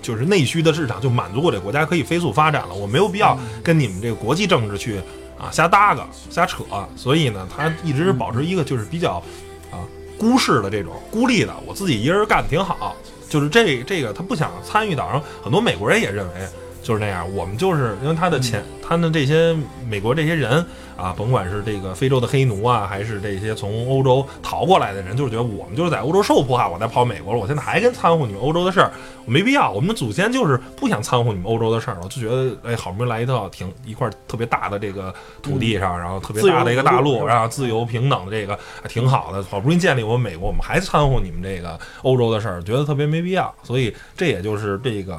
[0.00, 4.98] 就是内需的市场就满足我这国家可以飞速发展了，我没有必要跟你们这个国际政治去
[5.38, 6.64] 啊瞎搭个瞎扯，
[6.96, 9.22] 所以呢，他一直保持一个就是比较
[9.70, 9.78] 啊
[10.18, 12.96] 孤式的这种孤立的，我自己一人干的挺好，
[13.28, 16.34] 就是这这个他不想参与到，然后很多美国人也认为
[16.82, 19.56] 就是那样，我们就是因为他的钱，他的这些
[19.88, 20.64] 美国这些人
[20.96, 28.92] 啊，甭管是这个非洲的黑奴啊，还是这些从欧洲逃过来的人，就是觉得我们就是在欧洲受迫害，我再跑美国了，我现在还跟掺和你们欧洲的事儿，
[29.24, 29.70] 我没必要。
[29.70, 43.54] 我们的祖先就是不想掺和你们欧洲的事儿，我就觉得哎，好不容易来一套挺一块特别大的这个土地上，然后特别大的一个大陆，然后自由平等的这个还挺好的，好不容易建立我们美国，我们还掺和你们这个欧洲的事儿，觉得特别没必要。
[43.62, 45.18] 所以这也就是这个。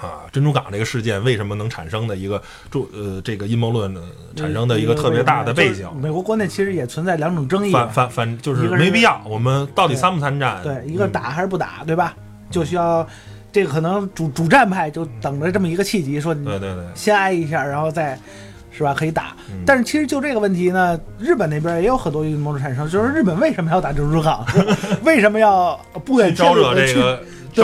[0.00, 4.02] 啊，珍珠港这个事件为什么能产生的一个注呃这个阴谋论的
[4.36, 10.62] 产生的一个特别大的背景，美国国内其实也存在两种争议，反反反就是没必要，我们到底参不参战？
[10.62, 12.14] 对，一个嗯打还是不打，对吧？
[12.50, 13.06] 就需要
[13.50, 18.18] 这个可能主主战派就等着这么一个契机，说你对对对，先挨一下，然后再
[18.70, 19.34] 是吧可以打。
[19.48, 24.44] 嗯但是其实就这个问题呢，日本那边也有很多阴谋论产生，就是日本为什么要打珍珠港？
[25.04, 27.00] 为什么要不远去招千里地去？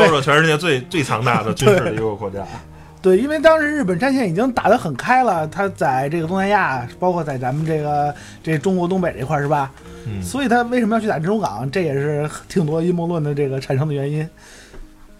[0.01, 2.45] 惹这个对招惹全世界最 最强大的军事的一个国家。
[3.03, 9.73] 对，因为当时日本战线已经打得很开了，他在这个东南亚，包括在咱们这个这中国东北这块儿是吧？
[10.07, 11.69] 嗯，所以他为什么要去打珍珠港？
[11.69, 14.29] 这也是 挺多阴谋论的这个产生的原因。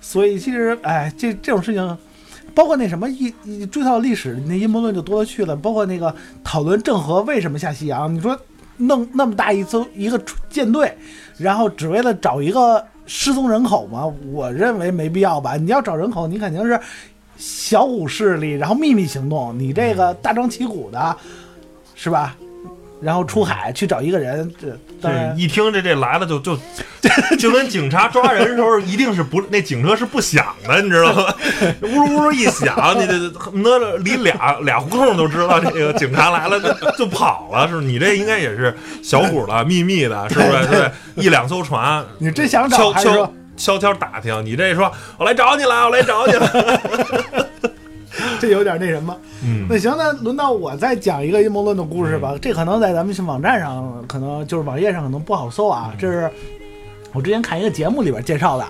[0.01, 1.99] 所以其实，哎，这这种事情，
[2.55, 5.57] 包括那什么一一追到历史，那阴谋论就多了去了。
[5.57, 8.39] 包括那个讨论郑和为什么下西洋，你说
[8.77, 10.97] 弄那么大一艘一个舰队，
[11.37, 14.11] 然后只为了找一个失踪人口吗？
[14.33, 15.55] 我认为没必要吧。
[15.55, 16.81] 你要找人口，你肯定是
[17.37, 19.57] 小股势力，然后秘密行动。
[19.59, 21.15] 你这个大张旗鼓的，
[21.95, 22.35] 是吧？
[23.03, 24.69] 然后出海去找一个人，这
[25.01, 26.57] 当这然一听这这来了就就
[27.37, 31.35] 就跟警察抓人的时候一定是不那警车是不响的，你知道吗？
[31.83, 37.87] 呜噜呜噜一响，你这恨不得离俩俩胡同都知道这个警察来了就就跑了，是不是？
[37.87, 40.67] 你这应该也是小股的、秘密的，是不是？
[40.69, 40.91] 对，
[41.23, 47.49] 一两艘船，你真想找悄还是说悄悄悄打听，你这说我来找你了，我来找你了，
[48.41, 49.17] 这有点那什么？
[49.45, 52.35] 嗯那行，那轮到我再讲一个阴谋论的故事吧。
[52.41, 55.95] 这可能在咱们网站上，可能就是网页上可能不好搜啊。
[55.99, 56.31] 这是
[57.13, 58.67] 我之前看一个节目里边介绍的，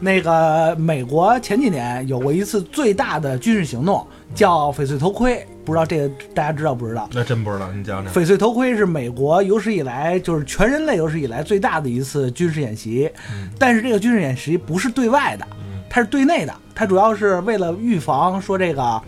[0.00, 4.04] 那个美国前几年有过一次最大的军事行动，
[4.34, 7.08] 叫翡翠头盔，不知道这个大家知道不知道？
[7.12, 8.12] 那真不知道，你讲讲。
[8.12, 13.10] 翡翠头盔是美国有史以来，就是全人类有史以来最大的一次军事演习，
[13.58, 15.46] 但是这个军事演习不是对外的，
[15.94, 19.00] 它是对内的，它主要是为了预防说这个，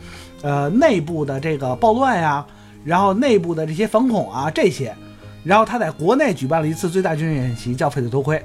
[0.42, 2.46] 呃，内部的这个暴乱呀，
[2.84, 4.94] 然后内部的这些反恐啊这些，
[5.42, 8.40] 然后他在国内举办了一次最大军事演习，叫翡翠头盔，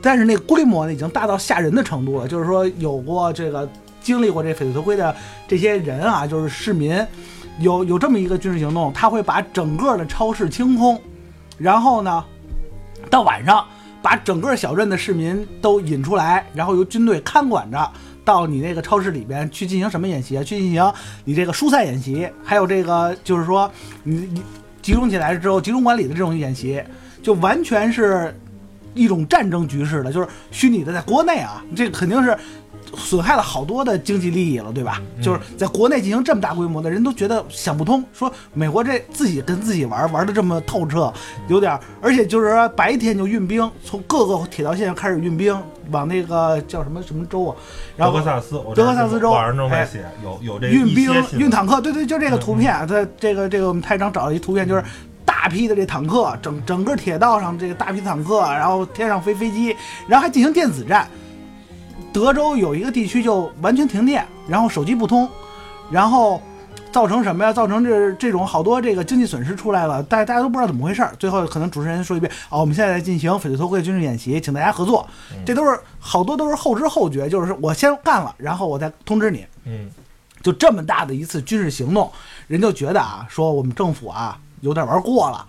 [0.00, 3.68] 但是那个规模呢已经大到吓人的程度了，就是说有过这个
[4.00, 5.14] 经历过这翡翠头盔的
[5.46, 6.96] 这些人啊，就是市民。
[7.58, 10.98] 有有这么一个军事行动，他会把整个的超市清空，
[11.58, 12.24] 然后呢，
[13.10, 13.66] 到晚上
[14.02, 17.90] 把整个小镇的市民都引出来，然后由军队看管着，
[18.24, 20.42] 到你那个超市里边去进行什么演习啊？
[20.42, 20.92] 去进行
[21.24, 23.70] 你这个蔬菜演习，还有这个就是说
[24.02, 24.42] 你你
[24.82, 26.82] 集中起来之后集中管理的这种演习，
[27.22, 28.34] 就完全是
[28.94, 32.36] 一种战争局势的，就是虚拟的，在国内啊，这个肯定是
[32.94, 35.00] 损害了好多的经济利益了，对吧？
[35.22, 41.12] 就是在国内进行这么大规模的，人都觉得想不通，说美国这自己跟自己玩玩的这么透彻，
[41.48, 45.56] 有点儿，而且就是说白天就运兵，从各个铁道线开始运兵
[45.90, 47.56] 往那个叫什么什么州啊，
[47.96, 54.84] 然后德克萨斯，我德克萨斯州网上正在哎写，有有这运兵运坦克，对对，就这个图片，它这个这个我们台长找了一图片，就是
[55.24, 59.74] 大批的这坦克，整整个铁道上这个大批坦克，然后天上飞飞机，
[60.06, 61.08] 然后还进行电子战。
[62.12, 65.28] 德州有一个地区就完全停电，然后手机不通，
[65.90, 66.40] 然后
[66.92, 67.52] 造成什么呀？
[67.52, 71.14] 造成这这种好多这个经济损失出来了，大家大家都不知道怎么回事儿。
[71.18, 75.08] 最后可能主持人说一遍，哦，我们现在在进行翡翠头盔军事演习，请大家合作。
[75.46, 79.46] 这都是好多都是后知后觉，就是我先干了，然后我再通知你。
[79.64, 79.88] 嗯
[80.42, 82.10] 就这么大的一次军事行动，
[82.48, 85.46] 人就觉得啊，说我们政府啊有点玩过了。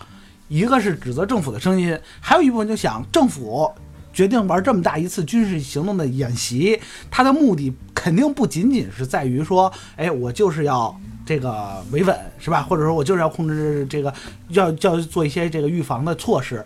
[0.49, 3.71] 一个是指责政府的声音，还有一部分就想政府
[4.13, 10.95] 决定玩这么大一次军事行动的演习，他的目的肯定不仅仅是在于说，哎，我就是要
[11.25, 12.61] 这个维稳，是吧？
[12.61, 14.13] 或者说我就是要控制这个，
[14.49, 16.63] 要要做一些这个预防的措施。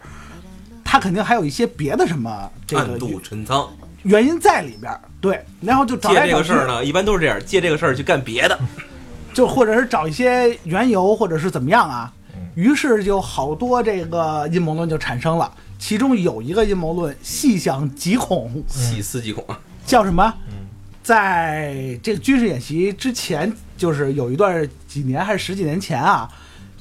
[0.84, 3.68] 他肯定还有一些别的什么这个暗度陈仓。
[4.04, 8.58] 原因在里边儿，对，然后就找借这个事儿呢，一般都是这样，借这个事儿去干别的。
[9.34, 12.12] 就或者是找一些缘由，或者是怎么样啊。
[12.56, 19.60] 于是就好多这个阴谋论就产生了，其中有一个阴谋论细想极恐，细思极恐啊！
[19.86, 20.34] 叫什么？
[20.50, 20.68] 嗯
[21.04, 26.30] 在这个军事演习之前，就是有一段几年还是十几年前啊，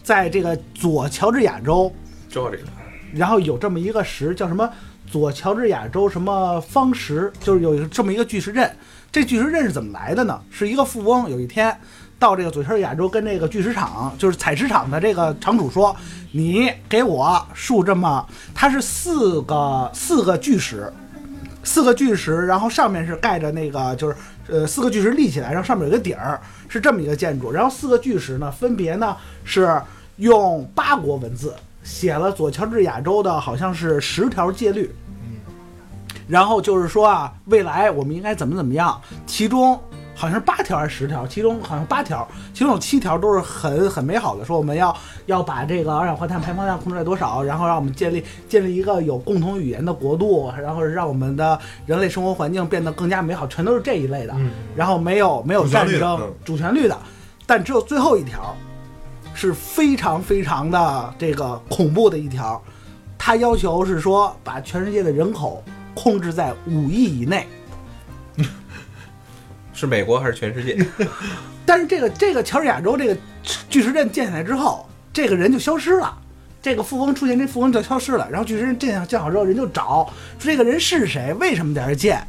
[0.02, 1.94] 在这个左乔治亚州，
[2.28, 2.64] 知道这个，
[3.12, 4.68] 然后有这么一个石叫什么
[5.08, 8.68] 左乔治亚州什么方石，就是有这么一个巨石阵。
[9.12, 10.42] 这巨石阵是怎么来的呢？
[10.50, 11.78] 是一个富翁有一天
[12.18, 15.94] 到这个左乔治亚州跟这个巨石场，就是采石场的这个场主说
[16.32, 20.90] ：“你给我竖这么，它是四个四个巨石，
[21.62, 24.16] 四个巨石，然后上面是盖着那个就是
[24.48, 27.52] 呃四个巨石立起来，然后上面有个顶儿，是这么一个建筑。
[27.52, 29.78] 然后四个巨石呢，分别呢是
[30.16, 34.90] 用八国文字写了左乔治亚州的好像是十条戒律，
[36.26, 39.78] 然后就是说啊，未来我们应该怎么怎么样，其中。
[40.18, 54.32] 好像是八条还是十条，其中好像八条，其中有七条都是很很美好的，说我们要要把这个二氧化碳排放量控制在多少，然后让我们建立建立一个有共同语言的国度，然后让我们的人类生活环境变得更加美好，全都是这一类的。
[54.38, 56.98] 嗯然后没有没有战争主旋律的，
[57.44, 58.56] 但只有最后一条
[59.34, 62.62] 是非常非常的这个恐怖的一条，
[63.18, 65.62] 它要求是说把全世界的人口
[65.94, 67.46] 控制在五亿以内。
[69.76, 70.76] 是美国还是全世界？
[71.64, 73.16] 但是这个这个乔治亚州这个
[73.68, 76.18] 巨石阵建起来之后，这个人就消失了。
[76.62, 78.26] 这个富翁出现，这富翁就消失了。
[78.28, 82.26] 然后巨石阵建建好之后，人就找说这个人是谁，为什么在这儿建，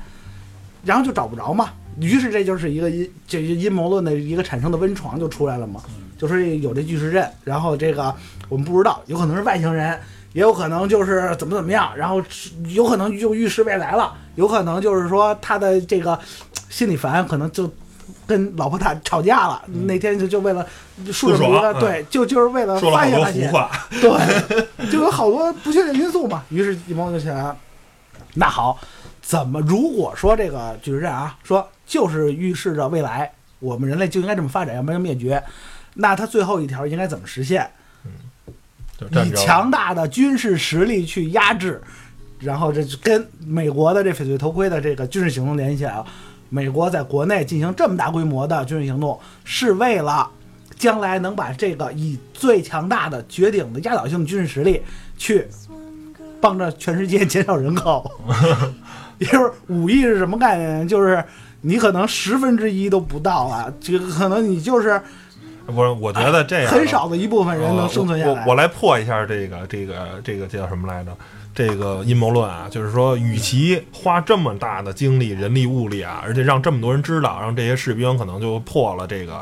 [0.83, 1.71] 然后就找不着嘛。
[1.99, 5.81] 于是这就是一个阴这阴谋论的一个产生的温床就出来了嘛。
[6.19, 8.13] 就说有这巨石阵，然后这个
[8.49, 9.99] 我们不知道，有可能是外星人，
[10.33, 12.21] 也有可能就是怎么怎么样，然后
[12.69, 16.19] 有可能就预示未来了，有可能就是说他的这个
[16.69, 17.71] 心里烦，可能就
[18.25, 20.65] 跟老婆打吵架了，那天就就为了
[21.11, 26.43] 树这么一个，不爽嗯对，就就是为了发泄发泄，话， 对，就有好多不确定因素嘛。
[26.49, 27.27] 于是一猫就起。
[28.33, 28.79] 那好，
[29.21, 35.43] 怎么如果说这个巨石阵啊，说就是预示着未来我们人类就应该这么发展，要不然就灭绝，
[35.95, 37.67] 那它最后一条应该怎么实现？
[38.05, 41.81] 以就战争强大的军事实力去压制，
[42.39, 46.05] 然后这就跟美国的这翡翠头盔的这个军事行动联系起来了。
[46.49, 50.29] 美国在国内进行这么大规模的军事行动，是为了
[50.77, 54.81] 将来能把这个以最强大的、绝顶的压倒性的军事实力
[55.17, 55.47] 去
[56.39, 58.09] 帮着全世界减少人口。
[59.17, 60.87] 也就是五亿是什么概念？
[60.87, 61.23] 就是
[61.61, 65.01] 你可能十分之一都不到啊，这个可能你就是
[65.65, 65.89] 不是？
[65.89, 68.31] 我觉得这样很少的一部分人能生存下来。
[68.31, 71.11] 呃我我我来破一下这个这个这个叫什么来着？
[71.57, 79.41] 这个阴谋论啊，就是说，与其花这么大的精力、人力、物力啊，而且让这么多人知道，让这些士兵可能就破了这个，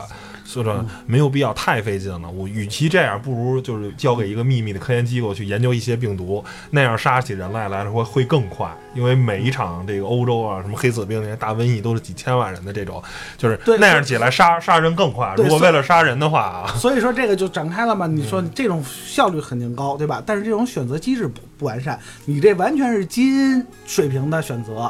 [0.56, 2.30] 所以说没有必要太费劲了。
[2.30, 6.42] 我与其这样，不如就是交给一个秘密的科研机构去研究一些病毒，
[6.72, 8.74] 那样杀起人来来说会更快。
[8.94, 13.04] 因为每一场这个欧洲啊，什么黑死病那些大瘟疫都是几千万人的这种，
[13.38, 15.34] 就是那样起来杀杀人更快。
[15.36, 20.24] 如果为了杀人的话啊， 所以说这个就展开了嘛，你说这种效率肯定高，对吧？
[20.26, 24.90] 但是这种选择机制不不完善，你这完全是基因水平的选择，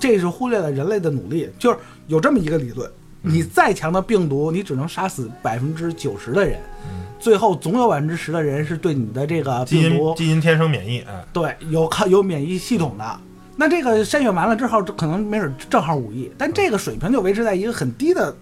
[0.00, 1.50] 这是忽略了人类的努力。
[1.58, 2.90] 就是有这么一个理论，
[3.26, 6.60] 你再强的病毒，你只能杀死百分之九十的人，
[7.18, 13.20] 最后总有百分之十的人是对你的这个基病毒基因天生免疫，哎，对有靠有免疫系统的。
[13.56, 18.36] 那这个筛选完了之后，这可能没准正好五亿，但这个水平就维持在一个很低的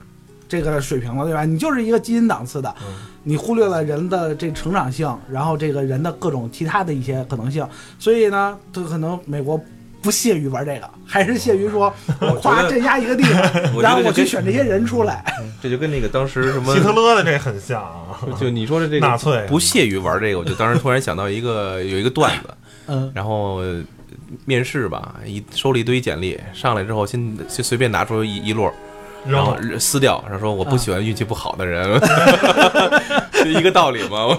[0.48, 1.44] 这个水平了，对吧？
[1.44, 2.74] 你就是一个基因档次的，
[3.22, 7.64] 你忽略了人的这成长性，然后这个人的各种其他的一些可能性，
[8.00, 9.60] 所以呢，这可能美国。
[10.02, 13.42] 不屑于玩这个，还是屑于说，我夸镇压一个地方，
[13.80, 15.24] 然后我去选这些人出来。
[15.62, 18.18] 这就跟那个当时什么希特勒的这很像啊。
[18.38, 22.54] 就你说的这个纳粹不屑于玩这个，我就当时突然想到一个 有一个段子，
[22.88, 23.62] 嗯，然后
[24.44, 28.72] 面试吧，一收了一堆简历，上来之后先就随便拿出一一摞，
[29.24, 32.00] 然后撕掉，然后说我不喜欢运气不好的人，
[33.32, 34.36] 就一个道理嘛。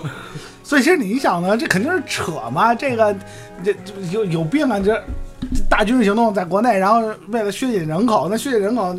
[0.62, 3.16] 所以其实你想呢，这肯定是扯嘛，这个
[3.64, 3.74] 这
[4.12, 5.02] 有有病啊，这。
[5.70, 8.96] 大军事行动在国内，然后为了削减人口，那削减人口。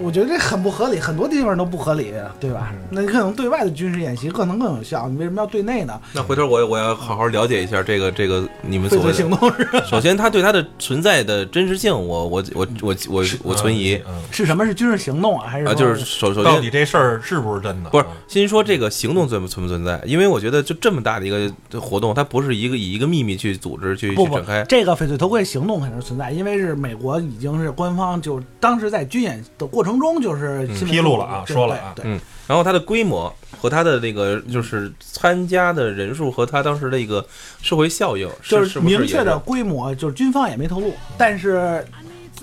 [0.00, 2.72] 我觉得这很不合理，很多地方都不合理，对吧？
[2.90, 6.00] 那你可能对外的军事演习可能更有效，你为什么要对内呢？
[6.12, 9.68] 那回头我我要好好了解一下这个这个你们所谓的行动是。
[9.88, 14.00] 首先，他对他的存在的真实性，我我我我我我存疑。
[14.30, 15.48] 是什么是军事行动啊？
[15.48, 15.74] 还是啊？
[15.74, 17.90] 就是首首先，到底这事儿是不是真的？
[17.90, 20.00] 不是，先说这个行动存不存不存在？
[20.06, 24.64] 因为我觉得就这么大的一个活动，它不是一个以一个秘密去组织去去展开。
[24.68, 30.66] 这个翡翠头盔行动肯定是存在，因为是美国已经是官方，就当时在军演的过程中就是。
[30.86, 37.24] 披露了啊，说了啊，嗯，然后它的规模和它的那个就是参加的人数和它当时的一个
[37.62, 41.84] 社会效应，就是明确的规模，就是军方也没透露，但是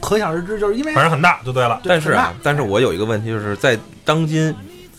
[0.01, 1.81] 可想而知，就是因为反正很大就对了。
[1.83, 4.53] 但是啊，但是我有一个问题，就是在当今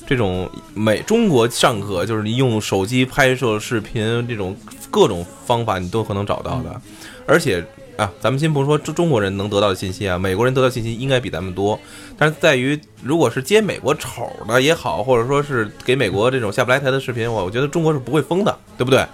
[0.07, 4.57] 这种美中国尚可，就是你用手机拍摄视频这种
[4.90, 6.80] 各种方法，你都可能找到的，
[7.26, 7.64] 而且。
[7.97, 11.78] 啊，咱们先不说中中国人能得到的信息啊，美国人得到信息应该比咱们多，
[12.18, 19.07] 但是在于如果是接美国丑的也好，或者说是给美国这种下不来台的视频，我我觉得中国是不会封的，对不对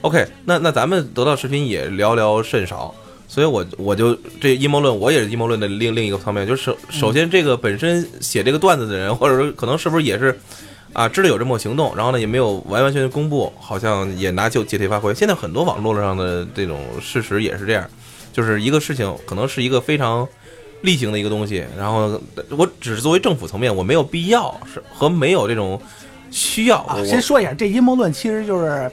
[0.00, 2.92] ？OK，那那咱们得到视频也寥寥甚少，
[3.28, 10.36] 所以我我就这阴谋论，我也是阴谋论的另另一个方面，就是首首先这个本身写这个段子的人，或者说可能是不是也是
[10.92, 15.14] 啊知道有这么个行动，然后呢也没有完完全全公布，好像也拿就借题发挥。
[15.14, 17.88] 现在很多网络上的这种事实也是这样。
[18.36, 20.28] 就是一个事情，可能是一个非常
[20.82, 22.20] 例行的一个东西，然后
[22.50, 25.80] 我只是作为政府层面，我没有必要是和没有这种
[26.30, 26.80] 需要。
[26.80, 28.90] 啊先说一下，这阴谋论其实就是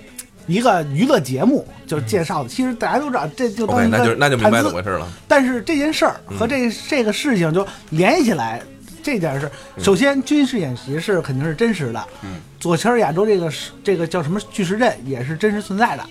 [0.48, 2.48] 一个娱乐节目，就是介绍的。
[2.48, 5.06] 其实大家都知道，这就当那就那就明白怎么回事了。
[5.28, 8.62] 但是这件事儿和这这个事情就联系起来，
[9.04, 12.02] 这点是首先军事演习是肯定是真实的。
[12.24, 16.04] 嗯，左乔亚洲这个是这个叫什么巨石阵也是真实存在的，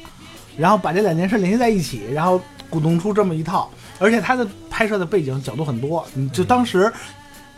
[0.59, 2.39] 然后把这两件事联系在一起，然后。
[2.73, 6.03] 鼓动出这么一套，而且它的拍摄的背景角度很多。
[6.15, 6.91] 你就当时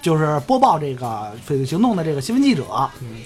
[0.03, 2.65] 就是播报这个翡翠行动的这个新闻记者，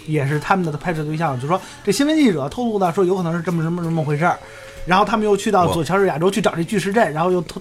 [0.06, 1.40] 也是他们的拍摄对象。
[1.40, 4.38] 就说这新闻记者透露的说有可能是这么什么什么回事儿，
[4.84, 7.58] 然后他们又去到左乔治亚洲去找这巨石阵，然后又特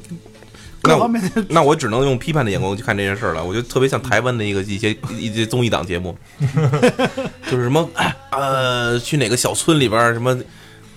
[0.82, 1.46] 各方面的。
[1.48, 3.44] 那我只能用批判的眼光去看这件事了。
[3.44, 6.14] 我觉得特别像台湾的一个一些一些综艺档节目，
[7.50, 7.90] 就是什么
[8.32, 10.38] 呃，去哪个小村里边什么。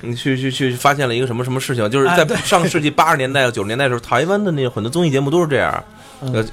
[0.02, 1.88] 你去去去发现了一个什么什么事情？
[1.90, 5.84] 就是在上世纪八十年代、九十年代的时候，台湾的那很多综艺节目都是这样。
[6.22, 6.44] 呃，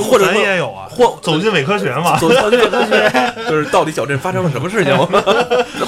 [0.00, 4.96] 或者咱也有啊，或走进伪科学嘛，走进伪科学，就是到底小镇发生了什么事情？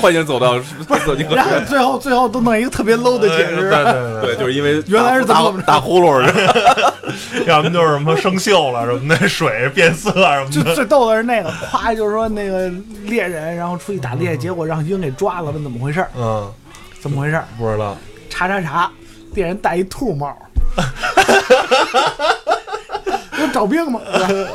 [0.02, 0.58] 欢迎走到
[1.06, 6.28] 走进科学，最后最后都弄一个特别 low 的解释，对对 对，就是因为原来是打打呼噜，
[7.46, 10.74] 要么就是什么生锈了什么的，水变色什么的。
[10.74, 12.68] 最逗的是那个， 夸就是说那个
[13.04, 16.04] 猎人，然后出去打猎，结果让鹰给抓了，问怎么回事？
[16.18, 16.52] 嗯。
[17.04, 17.38] 怎么回事？
[17.58, 17.94] 不知道。
[18.30, 18.90] 查查查，
[19.34, 20.34] 店人戴一兔帽。
[23.38, 24.00] 有找病吗？
[24.08, 24.46] 嗯，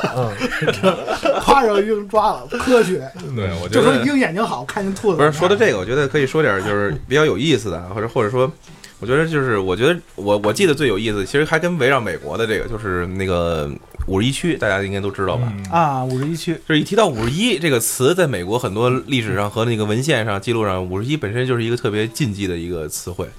[1.46, 3.08] 夸着鹰抓了，科学。
[3.36, 5.18] 对，我就说鹰眼睛好，看见兔子。
[5.18, 8.52] 不是说的这个，我觉得可以说点就是比较有意思的，或者或者说，
[9.00, 13.70] 我觉得就是我觉得我我记得最有意思，其实还跟围绕美国的这个，就是那个。
[14.10, 15.54] 五十一区，大家应该都知道吧？
[15.72, 23.30] 啊，五十一区，就是一提到五十一这个词，在美国很多历史上和那个文献上记录上，五十一本身就是一个特别禁忌的一个词汇。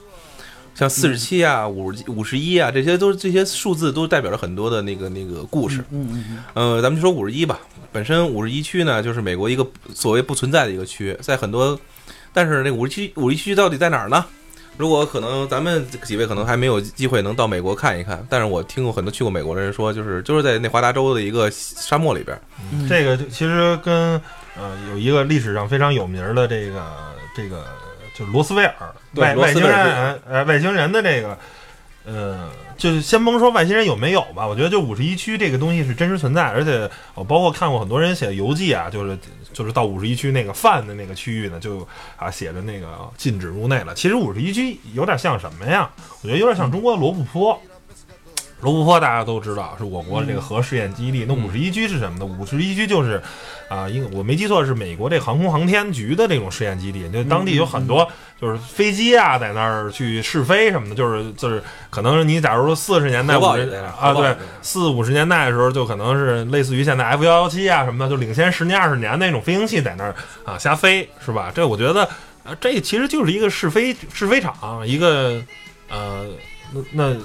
[0.72, 5.84] 像四十七啊、五五十一啊，这些都这些数字都代表着很多的那个那个故事。
[5.90, 6.38] 嗯嗯嗯。
[6.54, 7.58] 呃，咱们就说五十一吧。
[7.90, 11.78] 本身五十一区呢，就是美国一个所谓不存在的一个区，在很多，
[12.32, 14.24] 但是那五十七五十一区到底在哪儿呢？
[14.80, 22.40] 如果可能，咱们几位可能还没有机会能到美国看一看，但是我听过很多去过美国的人说，就是就是在内华达州的一个沙漠里边，
[22.88, 24.18] 这个其实跟
[24.56, 26.82] 呃有一个历史上非常有名的这个
[27.36, 27.66] 这个
[28.14, 28.74] 就是罗斯威尔。
[29.16, 31.36] 外外星人呃外星人的这个
[32.10, 32.50] 嗯。
[32.80, 39.18] 就是先甭说外星人有没有吧，我觉得就五十一区这个东西是真实存在，而且我包括看过很多人写的游记啊，就是
[39.52, 41.86] 就是到五十一区那个饭的那个区域呢，就
[42.16, 42.88] 啊写着那个
[43.18, 43.94] 禁止入内了。
[43.94, 45.90] 其实五十一区有点像什么呀？
[46.22, 47.60] 我觉得有点像中国的罗布泊，
[48.60, 51.24] 罗布泊大家都知道是我国这个核试验基地。
[51.26, 52.24] 那五十一区是什么呢？
[52.24, 53.22] 五十一区就是
[53.68, 58.06] 啊，应我没记错是美国这航空航天局的这种试验基地，就当地有很多
[58.40, 71.50] 就是飞机啊在那儿去试飞什么的，就是就是可能你假如说四十年代啊对四五十年代的时候，就可能是类似于现在 F 幺幺七啊什么的，就领先十年二十年那种飞行器在那儿啊瞎飞，是吧？
[71.54, 72.08] 这我觉得，
[72.44, 75.42] 呃，这其实就是一个试飞试飞场，一个
[75.88, 76.26] 呃，
[76.72, 77.16] 那那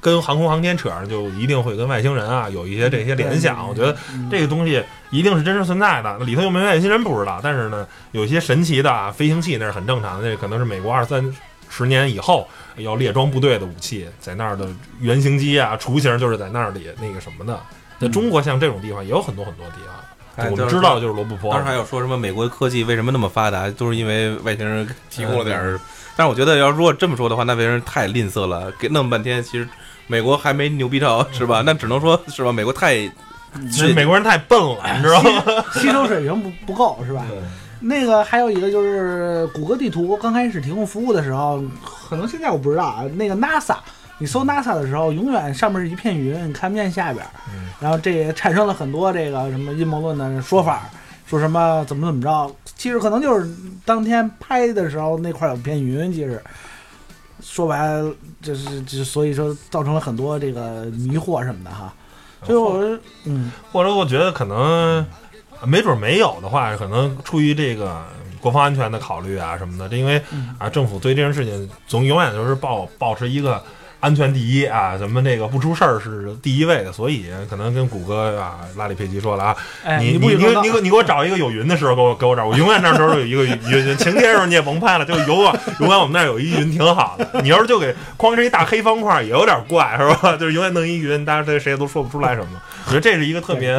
[0.00, 3.68] 跟航空航天扯上，就一定会跟外星人啊有一些这些联想。
[3.68, 11.34] 我觉得嗯这个东西一定是真实存在的，里头有没有外星人不知道，但是呢，有一些神奇的啊飞行器那是很正常的，那可能是美国二三
[11.68, 12.46] 十年以后
[12.76, 14.68] 要列装部队的武器，在那儿的
[15.00, 17.60] 原型机啊雏形就是在那里那个什么的。
[18.00, 19.94] 在中国像这种地方也有很多很多地方，
[20.50, 21.52] 我们知道的就是罗布泊。
[21.52, 25.78] 当时还有说什么美国科技为什么那么发达，都是因为外星人提供了点儿。
[26.16, 29.68] 但是我觉得，要如果这么说的话，那外星人太吝啬了，给弄半天，其实
[30.06, 31.62] 美国还没牛逼到，是吧？
[31.64, 32.52] 那只能说是吧？
[32.52, 32.96] 美国太
[33.70, 35.64] 其实美国人太笨了，你知道吗？
[35.74, 37.24] 吸收水平不不够是吧？
[37.80, 41.62] 那个还有一个就是谷歌地图刚开始提供服务的时候，
[42.08, 43.04] 可能现在我不知道啊。
[43.14, 43.76] 那个 NASA，
[44.18, 47.24] 你搜 NASA 的时候，永远上面是一片云，你看不见下边
[47.80, 50.90] 然后这也产生了很多这个什么阴谋论的说法，
[51.26, 52.52] 说什么怎么怎么着。
[52.76, 53.48] 其实可能就是
[53.84, 56.42] 当天拍的时候那块有片云，其实
[57.40, 58.12] 说白了，
[58.42, 61.94] 就是就所以说造成了很多这个迷惑什么的哈。
[62.42, 65.06] 所以我说嗯或者我觉得可能
[65.64, 68.04] 没准没有的话，可能出于这个
[68.40, 73.62] 国防安全的考虑啊什么的，这因为嗯啊政府对这件事情总永远都是抱保持一个。
[74.00, 87.40] 安全第一啊，什么那个不出事儿是第一位的，所以可能跟谷歌啊拉里佩奇说了啊，哎，你不你你你给我你给我找一个有云的时候给我给我找，我永远那时候有一个云云，晴天时候你也甭拍了，就有啊， 永远我们那儿有一云挺好的。
[87.42, 90.36] 你要是就给框成一大黑方块，也有点怪是吧？
[90.38, 92.48] 就是永远弄一云，大家谁谁都说不出来什么。
[92.86, 93.72] 我觉得这是一个特别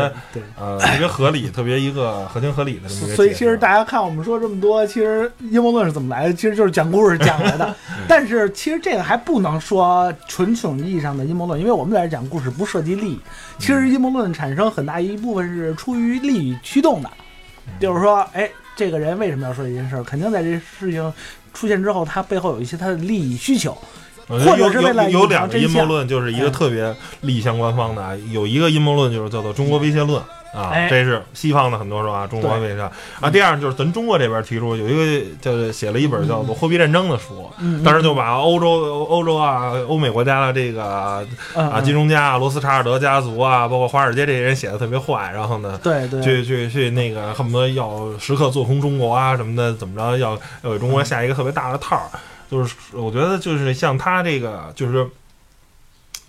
[0.56, 2.88] 呃特别合理、特别一个合情合理的。
[2.90, 6.34] 所以其实大家看我们说这么多，其实阴谋论是怎么来的？
[6.34, 7.76] 其实就是讲故事讲来的。
[8.08, 13.20] 但是其实这个还不能说纯种意义上的阴谋论，因为我们在这讲故事不涉及利益。
[13.58, 17.10] 其实阴谋论产生很大一部分是出于利益驱动的，
[17.80, 20.04] 就是说，哎，这个人为什么要说这件事儿？
[20.04, 21.14] 肯定在这事情
[21.54, 23.78] 出现之后，他背后有一些他的利益需求。
[24.28, 28.16] 或者是为了隐藏有有两个阴谋论，就是一个嗯特别利益相关方的啊。
[28.32, 30.22] 有一个阴谋论就是叫做中国威胁论
[30.54, 30.88] 啊，哎。
[30.90, 32.92] 这是西方的很多说啊，中国为啥。
[33.20, 33.30] 啊。
[33.30, 41.24] 第二就是咱中国这边提出有一个叫写了一本叫做《货币战争》的书，嗯，当时就把欧洲欧洲啊欧美国家的这个啊
[41.56, 45.80] 啊金融家啊罗斯查尔德家族啊，包括华尔街这些人写的特别坏，然后呢。
[45.84, 46.22] 对对。
[46.22, 52.10] 去去去，那个恨不得要时刻做空中国啊什么的，怎么着要要给中国下一个特别大的套儿，
[52.50, 55.08] 就是我觉得就是像他这个，就是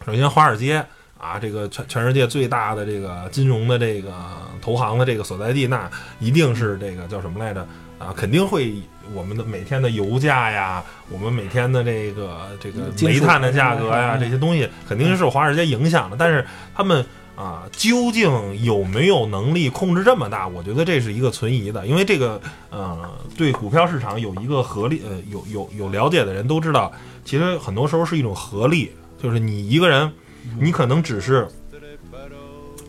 [0.04, 0.84] 首先华尔街
[1.20, 4.12] 啊，这个全全世界最大的这个金融的这个
[4.60, 7.60] 投行的这个所在地，那一定是这个叫什么来着
[7.98, 8.12] 啊？
[8.16, 8.74] 肯定会
[9.12, 16.44] 我们的每天的油价呀，我们每天的这个这个煤炭的价格呀，嗯这些东西肯定是受华尔街影响的，但是
[16.74, 17.04] 他们。
[17.36, 18.30] 啊，究竟
[18.62, 20.46] 有没有能力控制这么大？
[20.46, 22.98] 我觉得这是一个存疑的，因为这个呃，
[23.34, 26.92] 对股票市场有一个合力，呃，有有有了解的人都知道，
[27.24, 28.92] 其实很多时候是一种合力，
[29.22, 30.12] 就是你一个人，
[30.58, 31.46] 你可能只是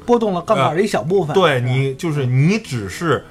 [0.06, 1.34] 波动了杠杆的一小部分。
[1.34, 3.24] 对你，就是你只是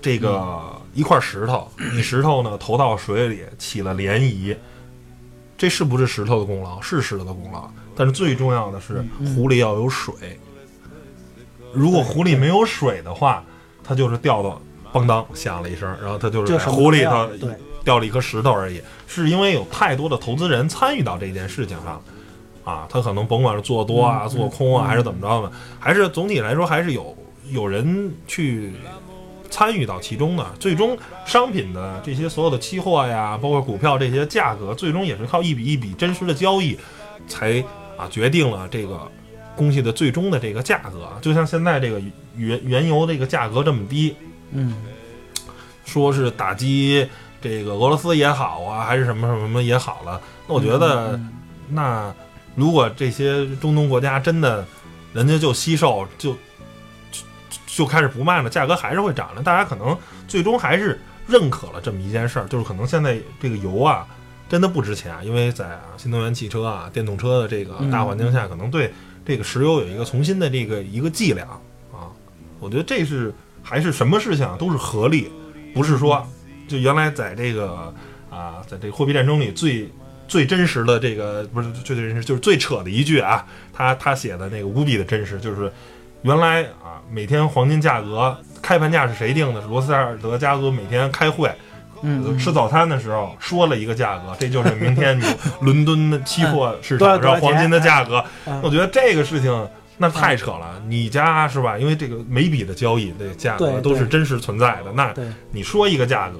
[0.00, 0.60] 这个
[0.94, 4.56] 一块石头，你石头呢投到水里起了涟漪，
[5.56, 6.80] 这是不是石头的功劳？
[6.80, 10.14] 是石头的功劳，但是最重要的是湖里要有水。
[11.72, 13.44] 如果湖里没有水的话，
[13.84, 14.60] 它就是掉到
[14.92, 17.28] 邦当响了一声，然后它就是湖里头
[17.84, 18.80] 掉了一颗石头而已。
[19.06, 22.02] 是因为有太多的投资人参与到这件事情上，
[22.68, 25.50] 啊，他可能甭管是做多啊、嗯做空啊，嗯还是怎么着的，
[25.80, 27.16] 还是总体来说还是有
[27.50, 28.74] 有人去
[29.48, 30.44] 参与到其中的。
[30.60, 30.94] 最终
[31.24, 36.78] 商品的这些所有的期货呀，包括股票这些价格，最终也是靠一笔一笔真实的交易，
[37.26, 37.64] 才
[37.96, 39.00] 啊决定了这个
[39.56, 41.08] 东西的最终的这个价格。
[41.22, 41.98] 就像现在这个
[42.36, 44.14] 原原油这个价格这么低，
[44.52, 44.74] 嗯，
[45.86, 47.08] 说是打击
[47.40, 51.12] 这个俄罗斯也好啊，还是什么什么什么也好了，那我觉得。
[51.12, 51.32] 嗯
[51.70, 52.10] 那
[52.58, 54.66] 如果这些中东国家真的
[55.12, 56.32] 人家就惜售，就
[57.12, 57.22] 就
[57.68, 59.40] 就开始不卖了，价格还是会涨的。
[59.40, 59.96] 大家可能
[60.26, 64.04] 最终还是认可了这么一件事儿，就是可能现在这个油啊
[64.48, 68.92] 真的不值钱，因为在新能源汽车啊、电动车的这个大环境下，可能对
[69.24, 71.48] 这个石油有一个重新的这个一个计量
[71.92, 72.10] 啊。
[72.58, 73.32] 我觉得这是
[73.62, 75.30] 还是什么事情啊都是合力，
[75.72, 76.26] 不是说
[76.66, 77.94] 就原来在这个
[78.28, 79.88] 啊，在这个货币战争里最
[80.28, 85.72] 最真实的这个不是最真实，就是最扯的一句啊，他他写的那个无比的真实，就是
[86.22, 89.60] 原来啊，每天黄金价格开盘价是谁定的？
[89.60, 91.50] 是罗斯柴尔德家族每天开会。
[92.00, 95.24] 嗯，吃早餐的时候说了一个价格，这就是明天你
[95.62, 98.24] 伦敦的期货市场上黄金的价格。
[98.46, 101.76] 嗯我觉得这个事情那太扯了，你家是吧？
[101.76, 105.12] 因为这个每笔的交易的价格都是真实存在的，那，
[105.50, 106.38] 你说一个价格，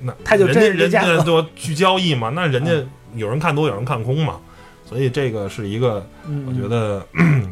[0.00, 2.72] 那他就人家人家就去交易嘛，那人家
[3.14, 4.36] 有人看多，有人看空嘛，
[4.84, 7.06] 所以这个是一个嗯，我觉得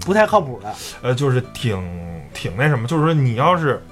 [0.05, 0.73] 不太靠谱的。
[1.03, 1.81] 呃，就是挺
[2.33, 3.83] 挺那什么，就是说你要是。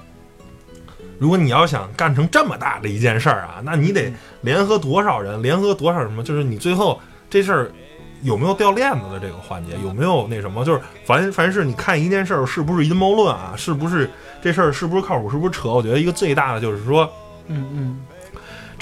[1.18, 6.20] 如果你要想干成这么大的一件事儿啊，那你得嗯联合多少人，联合多少什么？
[6.20, 7.00] 就是你最后
[7.30, 7.70] 这事儿
[8.22, 10.64] 有没有掉链子的这个环节，有没有那什么？
[10.64, 14.10] 就是凡凡是你看一件事儿是不是阴谋论啊，是不是
[14.42, 15.68] 这事儿是不是靠谱，是不是扯？
[15.70, 17.08] 我觉得一个最大的就是说，
[17.46, 18.00] 嗯嗯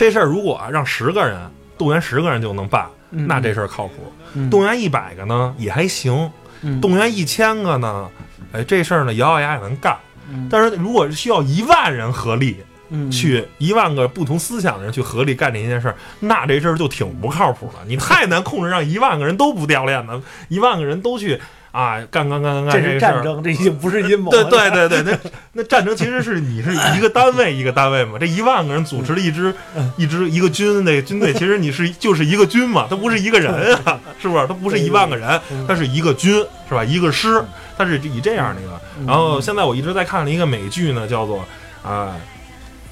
[0.00, 1.38] 这事儿如果啊让十个人
[1.76, 3.96] 动员十个人就能办，嗯，那这事儿靠谱；
[4.32, 6.30] 嗯动员一百个呢也还行，
[6.62, 8.08] 嗯动员一千个呢，
[8.52, 9.94] 哎，这事儿呢咬咬牙也能干。
[10.32, 12.56] 嗯但是如果需要一万人合力
[12.88, 17.80] 嗯去一万个不同思想的人去合力干这件事儿，那这事儿就挺不靠谱了。
[17.86, 21.38] 你太难控制，让一万个人都不掉链子，一万个人都去
[21.72, 23.22] 啊干干干干干这是战。
[23.22, 24.50] 争，这已经不是阴谋对了。
[24.50, 34.46] 对对对，那那战争其实是你是一个单位一个单位嘛，这一万个人组织了一支嗯一支一个军，那军队其实你是就是一个军嘛，他不是一个人啊， 是不是？
[34.46, 36.34] 他不是一万个人，嗯它是一个军，
[36.68, 36.82] 是吧？
[36.84, 37.42] 一个师，
[37.76, 38.72] 他是以这样的一个。
[38.98, 41.44] 嗯然后现在我一直在看了一个美剧呢，叫做
[41.82, 42.16] 啊、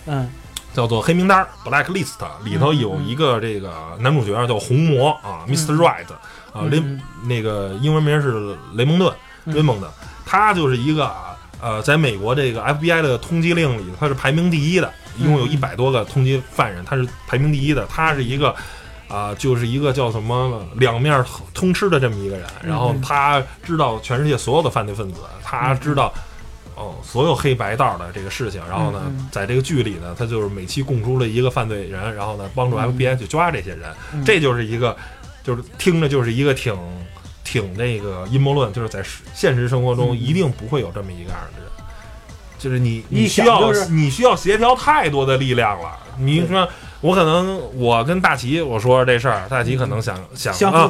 [0.06, 0.30] 嗯
[0.74, 5.74] 叫做黑名单 （Black List），里头有一个这个男主角叫红魔啊，Mr.
[5.74, 6.04] Right
[6.52, 7.00] 啊，雷嗯。
[7.24, 9.12] 那个英文名是雷蒙顿，
[9.44, 9.54] 嗯。
[9.54, 9.90] 雷蒙的，
[10.24, 18.54] 他就是一个啊呃，在美国这个 FBI 的通缉令里，他是排名第一的，一共有嗯一百多个通缉犯人，他是排名第一的，他是一个。
[19.10, 21.24] 啊、就是一个叫什么两面
[21.54, 23.00] 通吃的这么一个人，然后嗯。
[23.00, 26.12] 他知道全世界所有的犯罪分子，他知道
[26.74, 32.86] 哦所有黑白道的这个事情，然后呢在这个剧里呢，他就是每期供出了一个犯罪人，然后呢帮助嗯。
[32.92, 34.22] FBI 去抓这些人，嗯。
[34.26, 34.94] 这就是一个，
[35.48, 36.76] 就是听着就是一个挺
[37.42, 41.70] 挺那个阴谋论，就是在实现实生活中嗯一定不会有这么一个样的人，
[42.58, 45.98] 就是你你需要、就是你需要协调太多的力量了。
[46.18, 46.68] 你说
[47.00, 50.86] 我可能我跟大齐我说这事儿，大齐可能想想想啊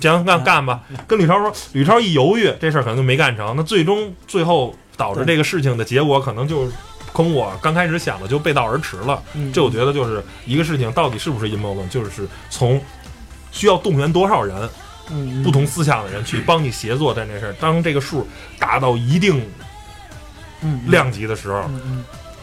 [0.00, 0.82] 行干干吧。
[1.08, 3.54] 跟吕超说，吕超一犹豫，这事儿可能就没干成。
[3.56, 6.70] 那最终最后导致这个事情的结果，可能就
[7.12, 9.20] 跟我刚开始想的就背道而驰了。
[9.34, 12.80] 嗯这我觉得就是一个事情到底是不是阴谋论，就是从
[13.56, 14.68] 需要动员多少人，
[15.10, 17.52] 嗯不同思想的人去帮你协作干这事儿。
[17.54, 18.28] 当这个数
[18.58, 19.42] 达到一定
[20.88, 21.64] 量级的时候，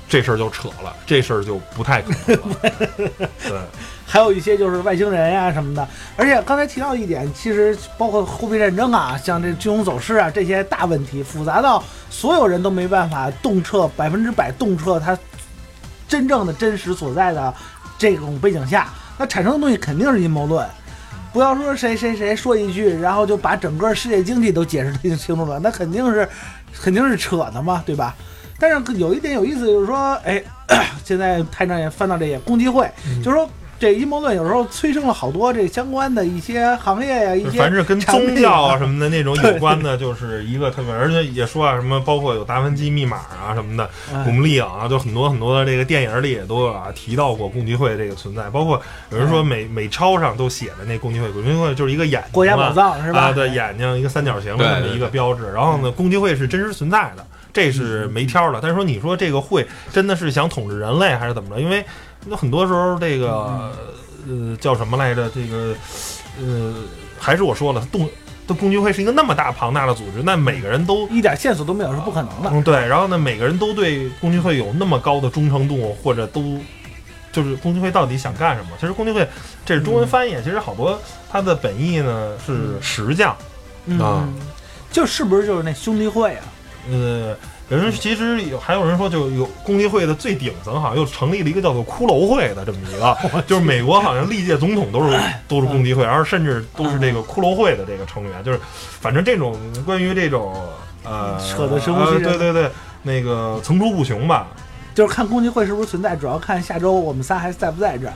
[0.10, 2.56] 这事儿就扯了，这事儿就不太可能了。
[3.48, 3.60] 对，
[4.08, 5.88] 还有一些就是外星人呀、什么的。
[6.18, 15.18] 而且刚才提到一点，其实包括货币战争啊，像这金融走势啊这些大问题，复杂到所有人都没办法洞彻百分之百洞彻它
[16.08, 17.54] 真正的真实所在的
[17.98, 20.68] 这种背景下，那产生的东西肯定是阴谋论。
[21.34, 26.28] 不要说谁谁谁说一句，然后就把整个世界经济都解释清清楚了， 那肯定是
[26.80, 28.16] 肯定是扯的嘛，对吧？
[28.60, 30.42] 但是有一点有意思，就是说，哎，
[31.04, 32.90] 现在台长也翻到这些共济会，
[33.24, 33.50] 就是说
[33.84, 53.20] 这阴谋论有时候催生了好多这相关的一些行业呀、一些凡是跟宗教啊什么的那种 有关的，就是一个特别，而且也说啊，什么包括有达芬奇密码啊什么的，哎古墓丽影啊，就很多很多的这个电影里也都有啊提到过共济会这个存在，包括有人说美美钞上都写的那共济会，共济会就是一个眼睛国家宝藏是吧？
[53.20, 55.52] 啊，对，眼睛一个三角形的这么一个标志。
[55.52, 58.60] 然后呢，共济会是真实存在的，这是没挑的。
[58.62, 61.62] 但是说你说这个会真的是想统治人类还是怎么着？
[61.62, 61.84] 因为
[62.30, 63.72] 有很多时候这个
[64.28, 65.30] 呃叫什么来着？
[65.30, 65.76] 这个
[66.40, 66.74] 呃
[67.20, 68.10] 还是我说了，动
[68.48, 71.08] 的共济会是一个那么大庞大的组织，那每个人都。
[71.10, 72.50] 一点线索都没有是不可能的。
[72.52, 76.60] 嗯，对，然后呢，每个人都对共济会有那么高的忠诚度，或者都
[77.32, 78.72] 就是共济会到底想干什么？
[78.80, 79.28] 其实共济会
[79.66, 81.00] 这是中文翻译，其实好多
[81.32, 83.36] 它的本意呢是石匠，
[83.86, 84.34] 嗯，
[84.92, 86.44] 就是不是就是那兄弟会啊？
[86.92, 87.36] 呃，
[87.74, 93.18] 有人其实有还有人说，就有共济会的最顶层好像又成立了一个叫做骷髅会的这么一个，
[93.48, 98.60] 就是美国好像历届总统都是都是共济会，然后甚至都是这个骷髅会的这个成员，就是
[99.00, 100.54] 反正这种关于这种
[101.04, 102.72] 呃扯得神乎其呃对对对，
[103.02, 104.48] 那个层出不穷吧。
[104.94, 108.14] 就是看共济会是不是存在，主要看下周我们仨还在不在这儿。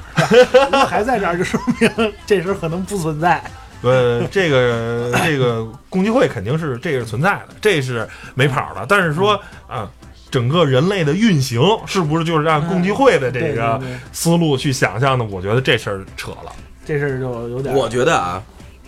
[0.70, 3.43] 如果还在这儿，就说明这时候可能不存在。
[3.82, 8.86] 呃，这个 这个共济会肯定是这个是存在的，这是没跑的。
[8.90, 9.90] 但是说啊，
[10.32, 13.80] 整个人类的运行是不是就是按共济会的这个
[14.12, 15.24] 思路去想象的？
[15.26, 16.52] 我觉得这事儿扯了。
[16.86, 17.76] 这事儿就有点。
[17.76, 18.42] 我觉得啊，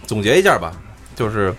[0.07, 0.71] 总结一下吧，
[1.15, 1.53] 就是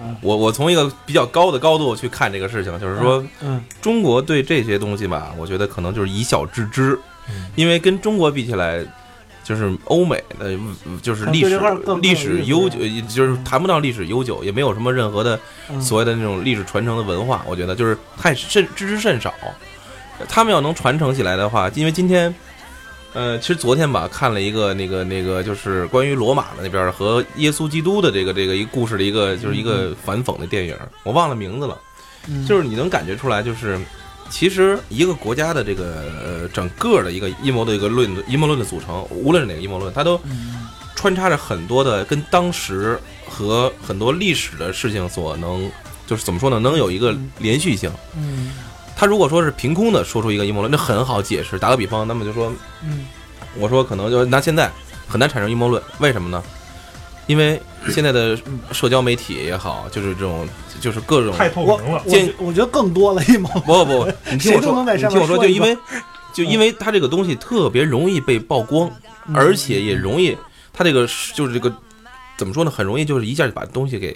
[0.00, 6.98] 嗯我我从一个比较高的高度去看这个事情，就是说嗯中国对这些东西吧，我觉得可能就是以小制之
[7.28, 8.84] 嗯，因为跟中国比起来。
[9.54, 11.60] 就是欧美的，嗯就是历史
[12.00, 12.78] 历史悠久，
[13.08, 15.38] 就是谈不到历史悠久，也没有什么任何的
[15.68, 19.32] 嗯所谓的那种历史传承的文化，我觉得就是太甚知之甚少。
[20.28, 22.34] 他们要能传承起来的话，因为今天，
[23.12, 31.76] 呃，其实昨天吧看了一个那个那个就是关于罗马的那边和耶稣基督的这个这个一个故事的一个就是一个反讽的电影，我忘了名字了。
[32.28, 33.76] 嗯就是你能感觉出来，就是
[34.32, 40.66] 其实一个国家的这个呃整个的一个阴谋的一个论阴谋论的组成，无论是哪个阴谋论，它都嗯
[40.96, 45.70] 穿插着很多的跟当时和很多历史的事情所能，
[46.06, 47.92] 就是怎么说呢，能有一个连续性。
[48.16, 48.52] 嗯
[48.96, 51.58] 他如果说是凭空的说出一个阴谋论，那很好解释。
[51.58, 52.52] 打个比方，那么就说，
[52.82, 53.06] 嗯
[53.58, 54.70] 我说可能就拿现在
[55.06, 56.42] 很难产生阴谋论，为什么呢？
[57.26, 57.60] 因为
[57.90, 58.38] 现在的
[58.72, 60.48] 社交媒体也好，就是这种，
[60.80, 62.02] 就是各种太透我明了。
[62.04, 63.48] 我建觉我觉得更多了一毛。
[63.60, 65.76] 不不不，你听我说， 你听我说，就因为
[66.34, 68.90] 就因为它这个东西特别容易被曝光，
[69.28, 70.36] 嗯而且也容易，
[70.72, 71.72] 它这个就是这个
[72.36, 72.70] 怎么说呢？
[72.70, 74.12] 很容易就是一下就把东西给，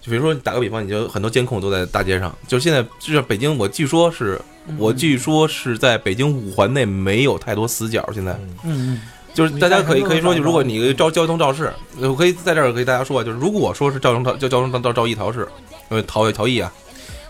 [0.00, 8.32] 就比如说打个比方，你就很多监控都在大街上，就现在就像北京，我据说是嗯我据说是在北京五环内没有太多死角，现在
[8.64, 9.00] 嗯嗯
[9.36, 11.70] 就是大家可以可以说，就如果你招交通肇事，
[12.00, 15.46] 我可以在这儿给大家说啊，就是如果说是交通逃交交通肇肇逸逃事，
[15.90, 16.72] 呃逃逃逸啊，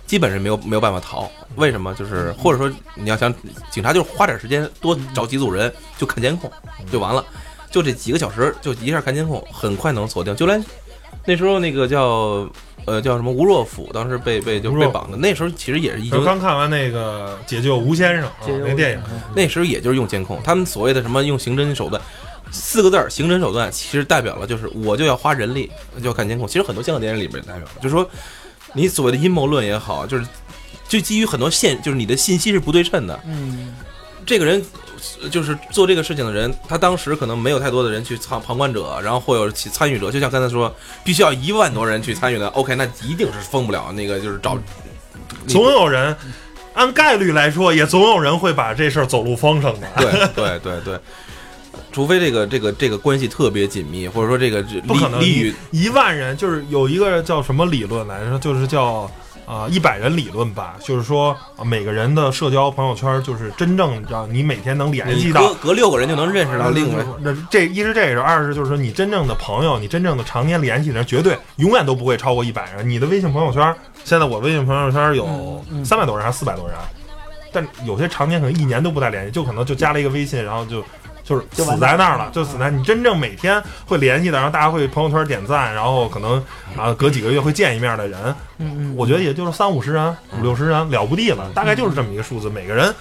[0.07, 1.29] 基本是没有没有办法逃。
[1.57, 1.93] 为什么？
[1.95, 3.35] 就是或者说你要想
[3.73, 6.49] 警察就是花点时间多找几组人就看监控
[6.93, 7.25] 就完了，
[7.73, 10.37] 就这几个小时就一下看监控，很快能锁定。
[10.37, 10.65] 就连
[11.25, 12.49] 那时候那个叫
[12.87, 18.25] 呃叫什么吴若甫，当时被被就被绑的，那时候其实也是已经我刚看完那个《解救吴先生》
[18.65, 19.03] 那电影，
[19.35, 22.01] 那时候也就是用监控，他们所谓的什么用刑侦手段，
[22.51, 26.47] 四个字儿刑侦手段，其实代表了就是我就要花人力，就要看监控。
[26.47, 28.09] 其实很多香港电影里边也代表了，就是说
[28.73, 30.27] 你所谓的阴谋论也好，就是
[30.89, 33.19] 就基于很多线，就是你的信息是不对称的。
[33.27, 33.75] 嗯
[34.25, 34.86] 这个人呃
[35.31, 40.75] 就是做这个事情的人，他当时可能没有太多的人去参旁观者，然后或有其参与者，就像刚才说，
[41.05, 42.49] 必须要一万多人去参与的。
[42.49, 44.59] OK，那一定是封不了那个，就是找
[45.45, 46.17] 你总有人
[46.75, 49.87] 按概率来说，也总有人会把这事儿走漏风声的。
[49.97, 51.01] 对对对对，
[51.91, 55.23] 除非这个这个这个关系特别紧密，或者说这个不可能，
[55.71, 59.11] 一万人就是有一个叫什么理论来着，就是叫
[59.47, 67.07] 啊一百人理论吧，就是说啊每个人的社交朋友圈就是真正让你每天能联系到隔隔六个人就能认识到另一个人。
[67.23, 72.89] 那这一是这个，二是就是说你真正的朋友，你真正的常年联系的人，绝对永远都不会超过一百人。
[72.89, 73.75] 你的微信朋友圈，
[74.05, 76.77] 现在我微信朋友圈有三百多人还是四百多人，
[77.53, 80.85] 但有些常年可能一年都不带联系，就可能就加了一个微信，然后就。
[81.27, 86.41] 就是死在那儿了，就死在你真正每天会联系的，然后大家会朋友圈点赞，然后可能
[86.77, 92.49] 啊隔几个月会见一面的人，嗯嗯，我觉得也就是三五十人、五六十人了不地了，大概就是这么一个数字。
[92.49, 92.95] 每个人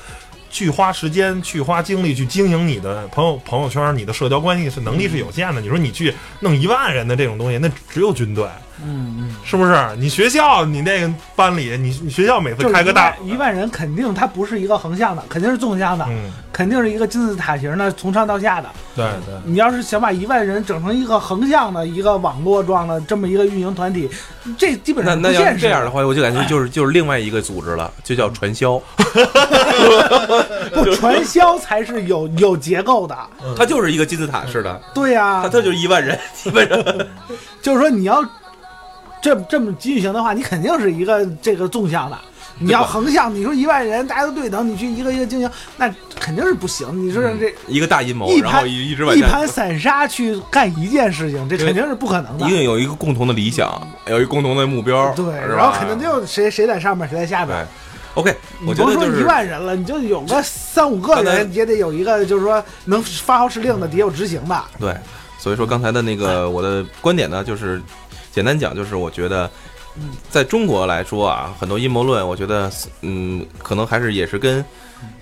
[0.49, 5.61] 去花时间、去花精力去经营你的朋友朋友圈、你的社交关系是能力是有限的。
[5.61, 8.47] 你说你去弄一万人的这种东西，那只有军队，
[8.83, 9.73] 嗯嗯，是不是？
[9.97, 18.69] 你学校你那个班里，你你学校每次开个大，一万人，肯定它不是一个横向的，肯定是纵向的，嗯，肯定是一个金字塔形的，从上到下的。
[18.95, 19.35] 对对。
[19.45, 24.09] 你要是想把一万人整成一个横向的一个网络状的这么一个运营团体，
[24.57, 25.59] 这基本那那要上不现实。
[25.59, 28.81] 是这样的话，我就感觉就是 就是另外一个组织了，就叫传销，
[30.73, 33.17] 不传销才是有有结构的。
[33.57, 36.77] 它就是一个金字塔式的，对呀、它它就是一万人，基本上。
[37.61, 38.23] 就是说你要
[39.25, 42.17] 这这么进行的话，你肯定是一个这个纵向的。
[42.59, 46.87] 你要横向，你说一万人大家都对等，你去一个一个经营，那肯定是不行。
[46.95, 52.49] 你说这一个大阴谋，一然后一一直往一盘散沙去干一件事情，这肯定是不可能的一。
[52.51, 53.67] 定有一个共同的理想，
[54.05, 57.67] 有一个共同的目标，对，然后肯定就谁谁在上面，谁在下对边。。
[58.13, 64.63] OK，你甭说一我觉得就是万人了，你就有个三五个刚才人，也得有一个就是说能发号施令的，得有执行的。
[64.79, 64.95] 对，
[65.39, 67.81] 所以说刚才的那个我的观点呢，就是
[68.35, 69.49] 简单讲，就是我觉得，
[70.29, 72.69] 在中国来说啊，很多阴谋论，我觉得，
[72.99, 74.63] 嗯，可能还是也是跟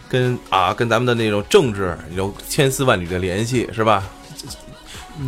[0.10, 4.04] 跟啊跟咱们的那种政治有千丝万缕的联系，是吧？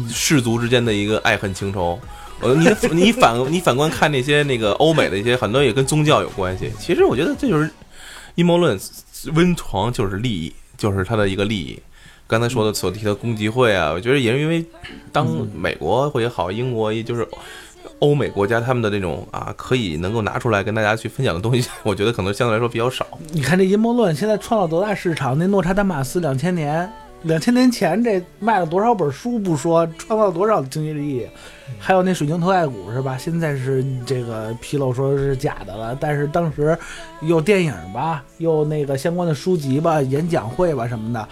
[0.10, 2.00] 氏族之间的一个爱恨情仇。
[2.40, 6.72] 呃，你你反 你反观看那些那个欧美的一些很多也跟宗教有关系。
[6.80, 7.70] 其实我觉得这就是
[8.34, 8.80] 阴谋论，
[9.36, 11.80] 温床就是利益，就是它的一个利益。
[12.28, 14.66] 刚才说的所提的攻击会啊，我觉得也是因为
[15.12, 17.28] 当美国或也好，英国也就是
[18.06, 23.06] 欧美国家他们的那种啊，可以能够拿出来跟大家去分享的东西，我觉得可能相对来说比较少。
[23.32, 25.36] 你看这阴谋论现在创造多大市场？
[25.38, 26.88] 那诺查丹马斯两千年
[27.26, 31.28] 两千年前这卖了多少本书不说，创造了多少经济利益，
[31.80, 33.18] 还有那水晶头盖骨是吧？
[33.18, 36.78] 现在是这个披露说是假的了，但是当时
[37.22, 41.28] 有电影吧，又那个相关的书籍吧、演讲会吧什么的，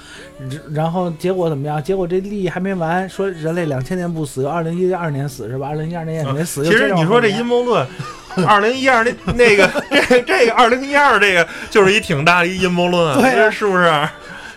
[0.74, 1.82] 然后结果怎么样？
[1.84, 5.68] 结果这利益还没完，说人类两千年不死，二零一二年死是吧？
[5.70, 6.64] 二零一二年也没死。
[6.66, 7.88] 其实你说这阴谋论，
[8.48, 9.70] 二零一二那那个
[10.10, 13.92] 这这个二零一二这个就是一挺大的一阴谋论，对，是不是？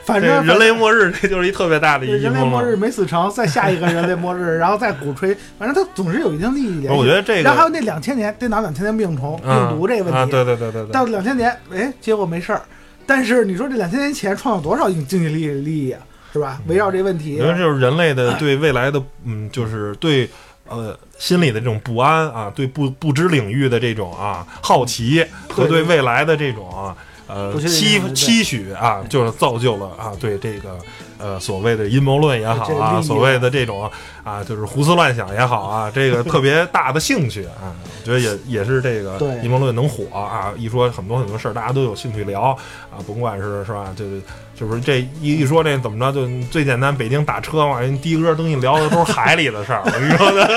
[0.07, 6.99] 反正人类末日，这就是一特别大的一人类末日没死成，再下一个人类末日，然后再鼓吹， 反正它总是有一定利益联系。
[6.99, 10.93] 我觉得这个，然后还有那两千年电脑两千年病虫病毒这个问题，对对对对对。
[10.93, 12.63] 到两千年，哎，结果没事儿。
[13.05, 16.01] 但是你说这两千年前创造多少经济利益利益啊，
[16.33, 16.61] 是吧？
[16.69, 20.29] 围绕这问题，我觉得就是人类的对未来的，嗯，就是对
[20.69, 26.95] 呃心里的这种不安啊，对不不知领域的这种啊好奇和对未来的这种。
[27.27, 30.79] 呃，期期许啊，就是造就了啊，对这个
[31.19, 33.91] 呃所谓的阴谋论也好啊，所谓的这种
[34.23, 42.43] 啊，就是胡思乱想也好啊，这个特别大的兴趣啊，我觉得也也是这个阴谋论能火啊，一说很多很多事儿，大家都有兴趣聊
[42.91, 44.23] 啊，甭管是是吧，就是。
[44.59, 50.49] 就是这一一说这怎么着就最简单，北京打车嘛，人的哥东西聊的都是海里的事儿，你说的，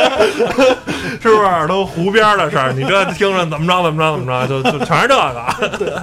[1.21, 1.67] 是不是？
[1.67, 5.77] 都湖边的事儿，你这听着怎么着怎么着怎么着，就就全是这个。
[5.77, 5.93] 对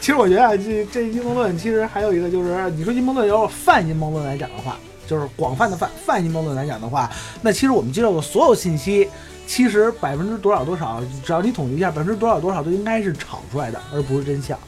[0.00, 7.10] 其实我觉得，这这阴谋论其实还有一个就是，你说阴谋论要泛阴谋论来讲的话，就是广泛的泛泛阴谋论来讲的话，
[7.42, 9.06] 那其实我们接受的所有信息，
[9.46, 14.58] 其实百分之多少多少，只要你统计一下，百分之多少多少都应该是炒出来的，而不是真相。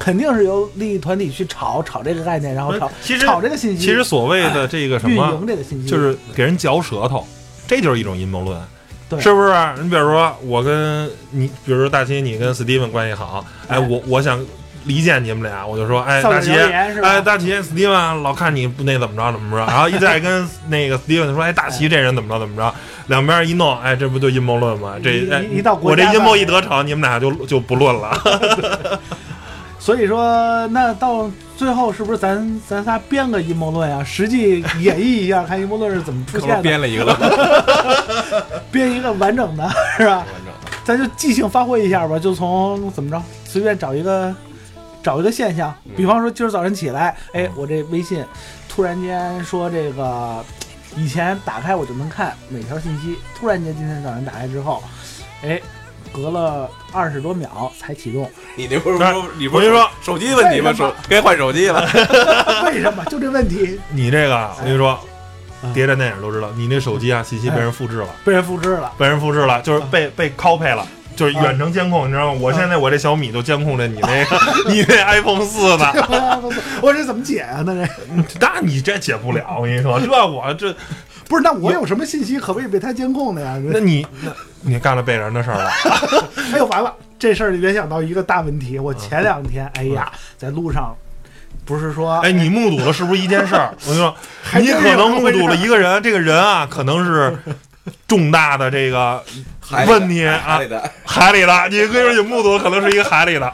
[0.00, 3.84] 肯定是由利益团体去炒炒这个概念，然后炒其实炒这个信息。
[3.84, 7.26] 其实所谓的这个什么运营这个信息，就是给人嚼舌头，
[7.68, 8.58] 这就是一种阴谋论，
[9.10, 9.52] 对，是不是？
[9.82, 14.40] 你比如说我跟你，比如说大齐，你跟史蒂文关系好，哎，我我想
[14.84, 22.74] 离间你们俩，我就说，哎，大齐，哎，大齐，史蒂文老看你不那怎么着怎么着，然后一再跟那个 Steven 说，哎，大齐这人怎么着怎么着，
[23.08, 24.94] 两边一弄，哎，这不就阴谋论吗？
[25.04, 25.44] 这哎，
[25.82, 28.18] 我这阴谋一得逞，你们俩就就不论了。
[29.80, 34.04] 所以说，那到最后是不是咱咱仨编个阴谋论啊？
[34.04, 36.62] 实际演绎一下，看阴谋论是怎么出现的。
[36.62, 39.66] 编了一个了， 编一个完整的，
[39.96, 40.18] 是吧？
[40.18, 44.32] 完整的，咱就即兴发挥一下吧，就从怎么着，随便找一个
[45.02, 48.22] 找一个现象，比方说今儿早晨起来，哎，我这微信
[48.68, 50.44] 突然间说这个，
[50.94, 54.82] 以前打开我就能看每条信息，突然间今天早上打开之后，
[55.42, 55.58] 哎。
[56.12, 60.72] 隔了二十多秒才启动，你那不是说你不是说手机问题吗？
[60.72, 61.80] 手该换手机了。
[62.66, 63.04] 为什么？
[63.06, 63.78] 就这问题。
[63.90, 64.98] 你这个，我跟你说，
[65.72, 72.40] 谍战电影都知道，你那手机啊，信息被人复制了，被人复制了，被人复制了，就是被被 copy 了，就是远程监控，你知道吗？
[72.40, 74.36] 我现在我这小米都监控着你 那个，
[74.68, 75.92] 你那 iPhone 四呢。
[76.82, 77.62] 我这怎么解啊？
[77.64, 77.92] 那这，
[78.40, 79.56] 那你这解不了。
[79.58, 80.74] 我跟你说，这我这。
[81.28, 83.56] 不是，那我有什么信息可被被他监控的呀？
[83.66, 84.32] 那你，那
[84.62, 85.70] 你干了背人的事儿了？
[86.52, 88.78] 哎呦，完了，这事儿联想到一个大问题。
[88.78, 90.94] 我前两天，哎呀，在路上，
[91.64, 93.74] 不是说，哎，你目睹了是不是一件事儿？
[93.86, 94.14] 我跟你说，
[94.60, 97.36] 你可能目睹了一个人，这个人啊，可能是
[98.06, 99.22] 重大的这个
[99.86, 103.52] 问题啊，海里的，海里的，你跟你说，你目睹可能是一个海里的，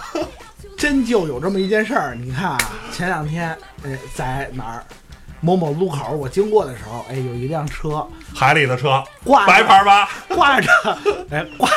[0.78, 2.14] 真就有这么一件事儿。
[2.14, 2.58] 你看啊，
[2.92, 3.50] 前两天，
[3.84, 4.84] 哎，在哪儿？
[5.40, 10.70] 某某路口，我经过的时候，哎，有一辆车，海里的车，挂白牌吧，挂着，
[11.30, 11.68] 哎，挂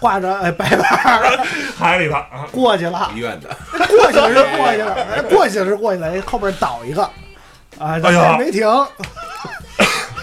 [0.00, 1.36] 挂着，哎，白牌，
[1.78, 7.02] 海里的，过去了，医院的，过去是过去了，哎，过去是过去了，后边倒一个，
[7.78, 8.66] 啊，哎呀，没停。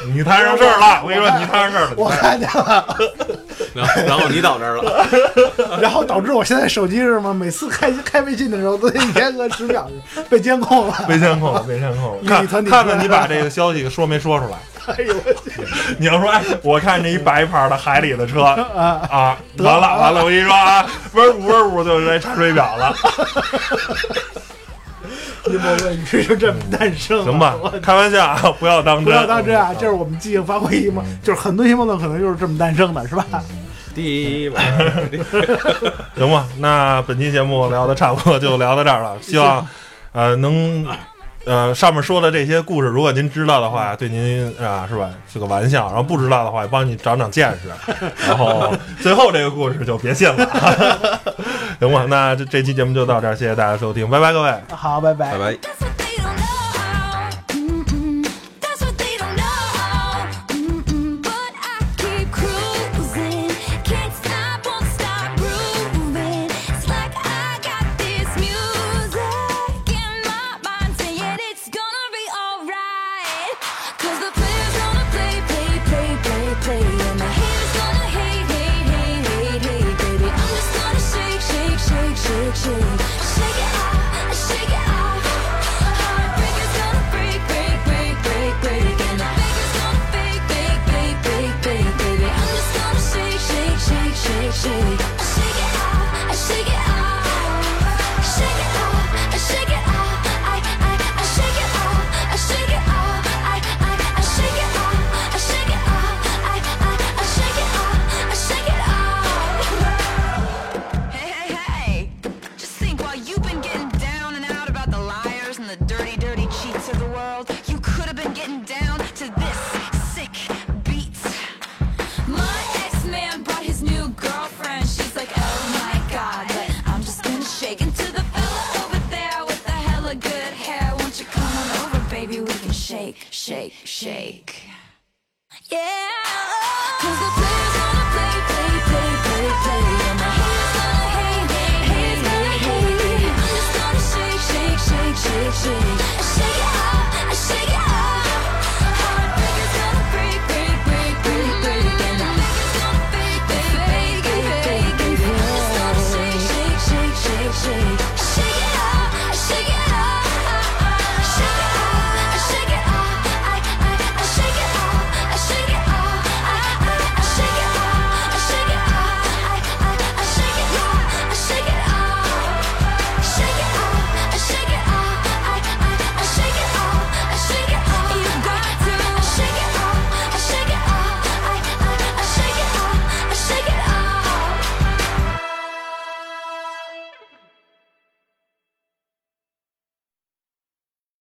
[0.13, 2.97] 你摊上事儿了，我跟你说，你摊上事儿了，我看见了，
[3.73, 5.07] 然后然后你倒这儿了，
[5.81, 7.33] 然后导致我现在手机是什么？
[7.33, 9.89] 每次开开微信的时候都得严格十秒，
[10.29, 12.23] 被监控了，被监控了，被监控了。
[12.47, 14.57] 看看看你把这个消息说没说出来？
[14.87, 15.13] 哎呦，
[15.99, 22.95] 你要说，哎，我看这一白牌的海里的车啊啊，完了完了，我跟你说啊，嗡呜嗡呜就来查水表了。
[25.49, 27.55] 阴谋论就这么诞生，行吧？
[27.81, 29.73] 开玩笑啊， 不要当真，不要当真啊！
[29.73, 33.25] 这是我们即兴发挥嘛，就是很多阴谋论可能就是这么诞生的，是吧？
[33.95, 34.49] 第一，
[36.15, 36.45] 行吧？
[36.59, 39.17] 那本期节目聊的差不多，就聊到这儿了。
[39.21, 39.65] 希望
[40.11, 40.85] 呃能
[41.47, 47.69] 呃上面说的这些故事，如果您知道的话，对您啊是吧是个玩笑；然后不知道的话，帮你长长见识。
[48.27, 48.71] 然后
[49.01, 51.19] 最后这个故事就别信了。
[51.79, 56.26] 行吧，那这这期节目就到这儿，谢谢大家收听，拜拜，各位，好，拜拜，拜拜。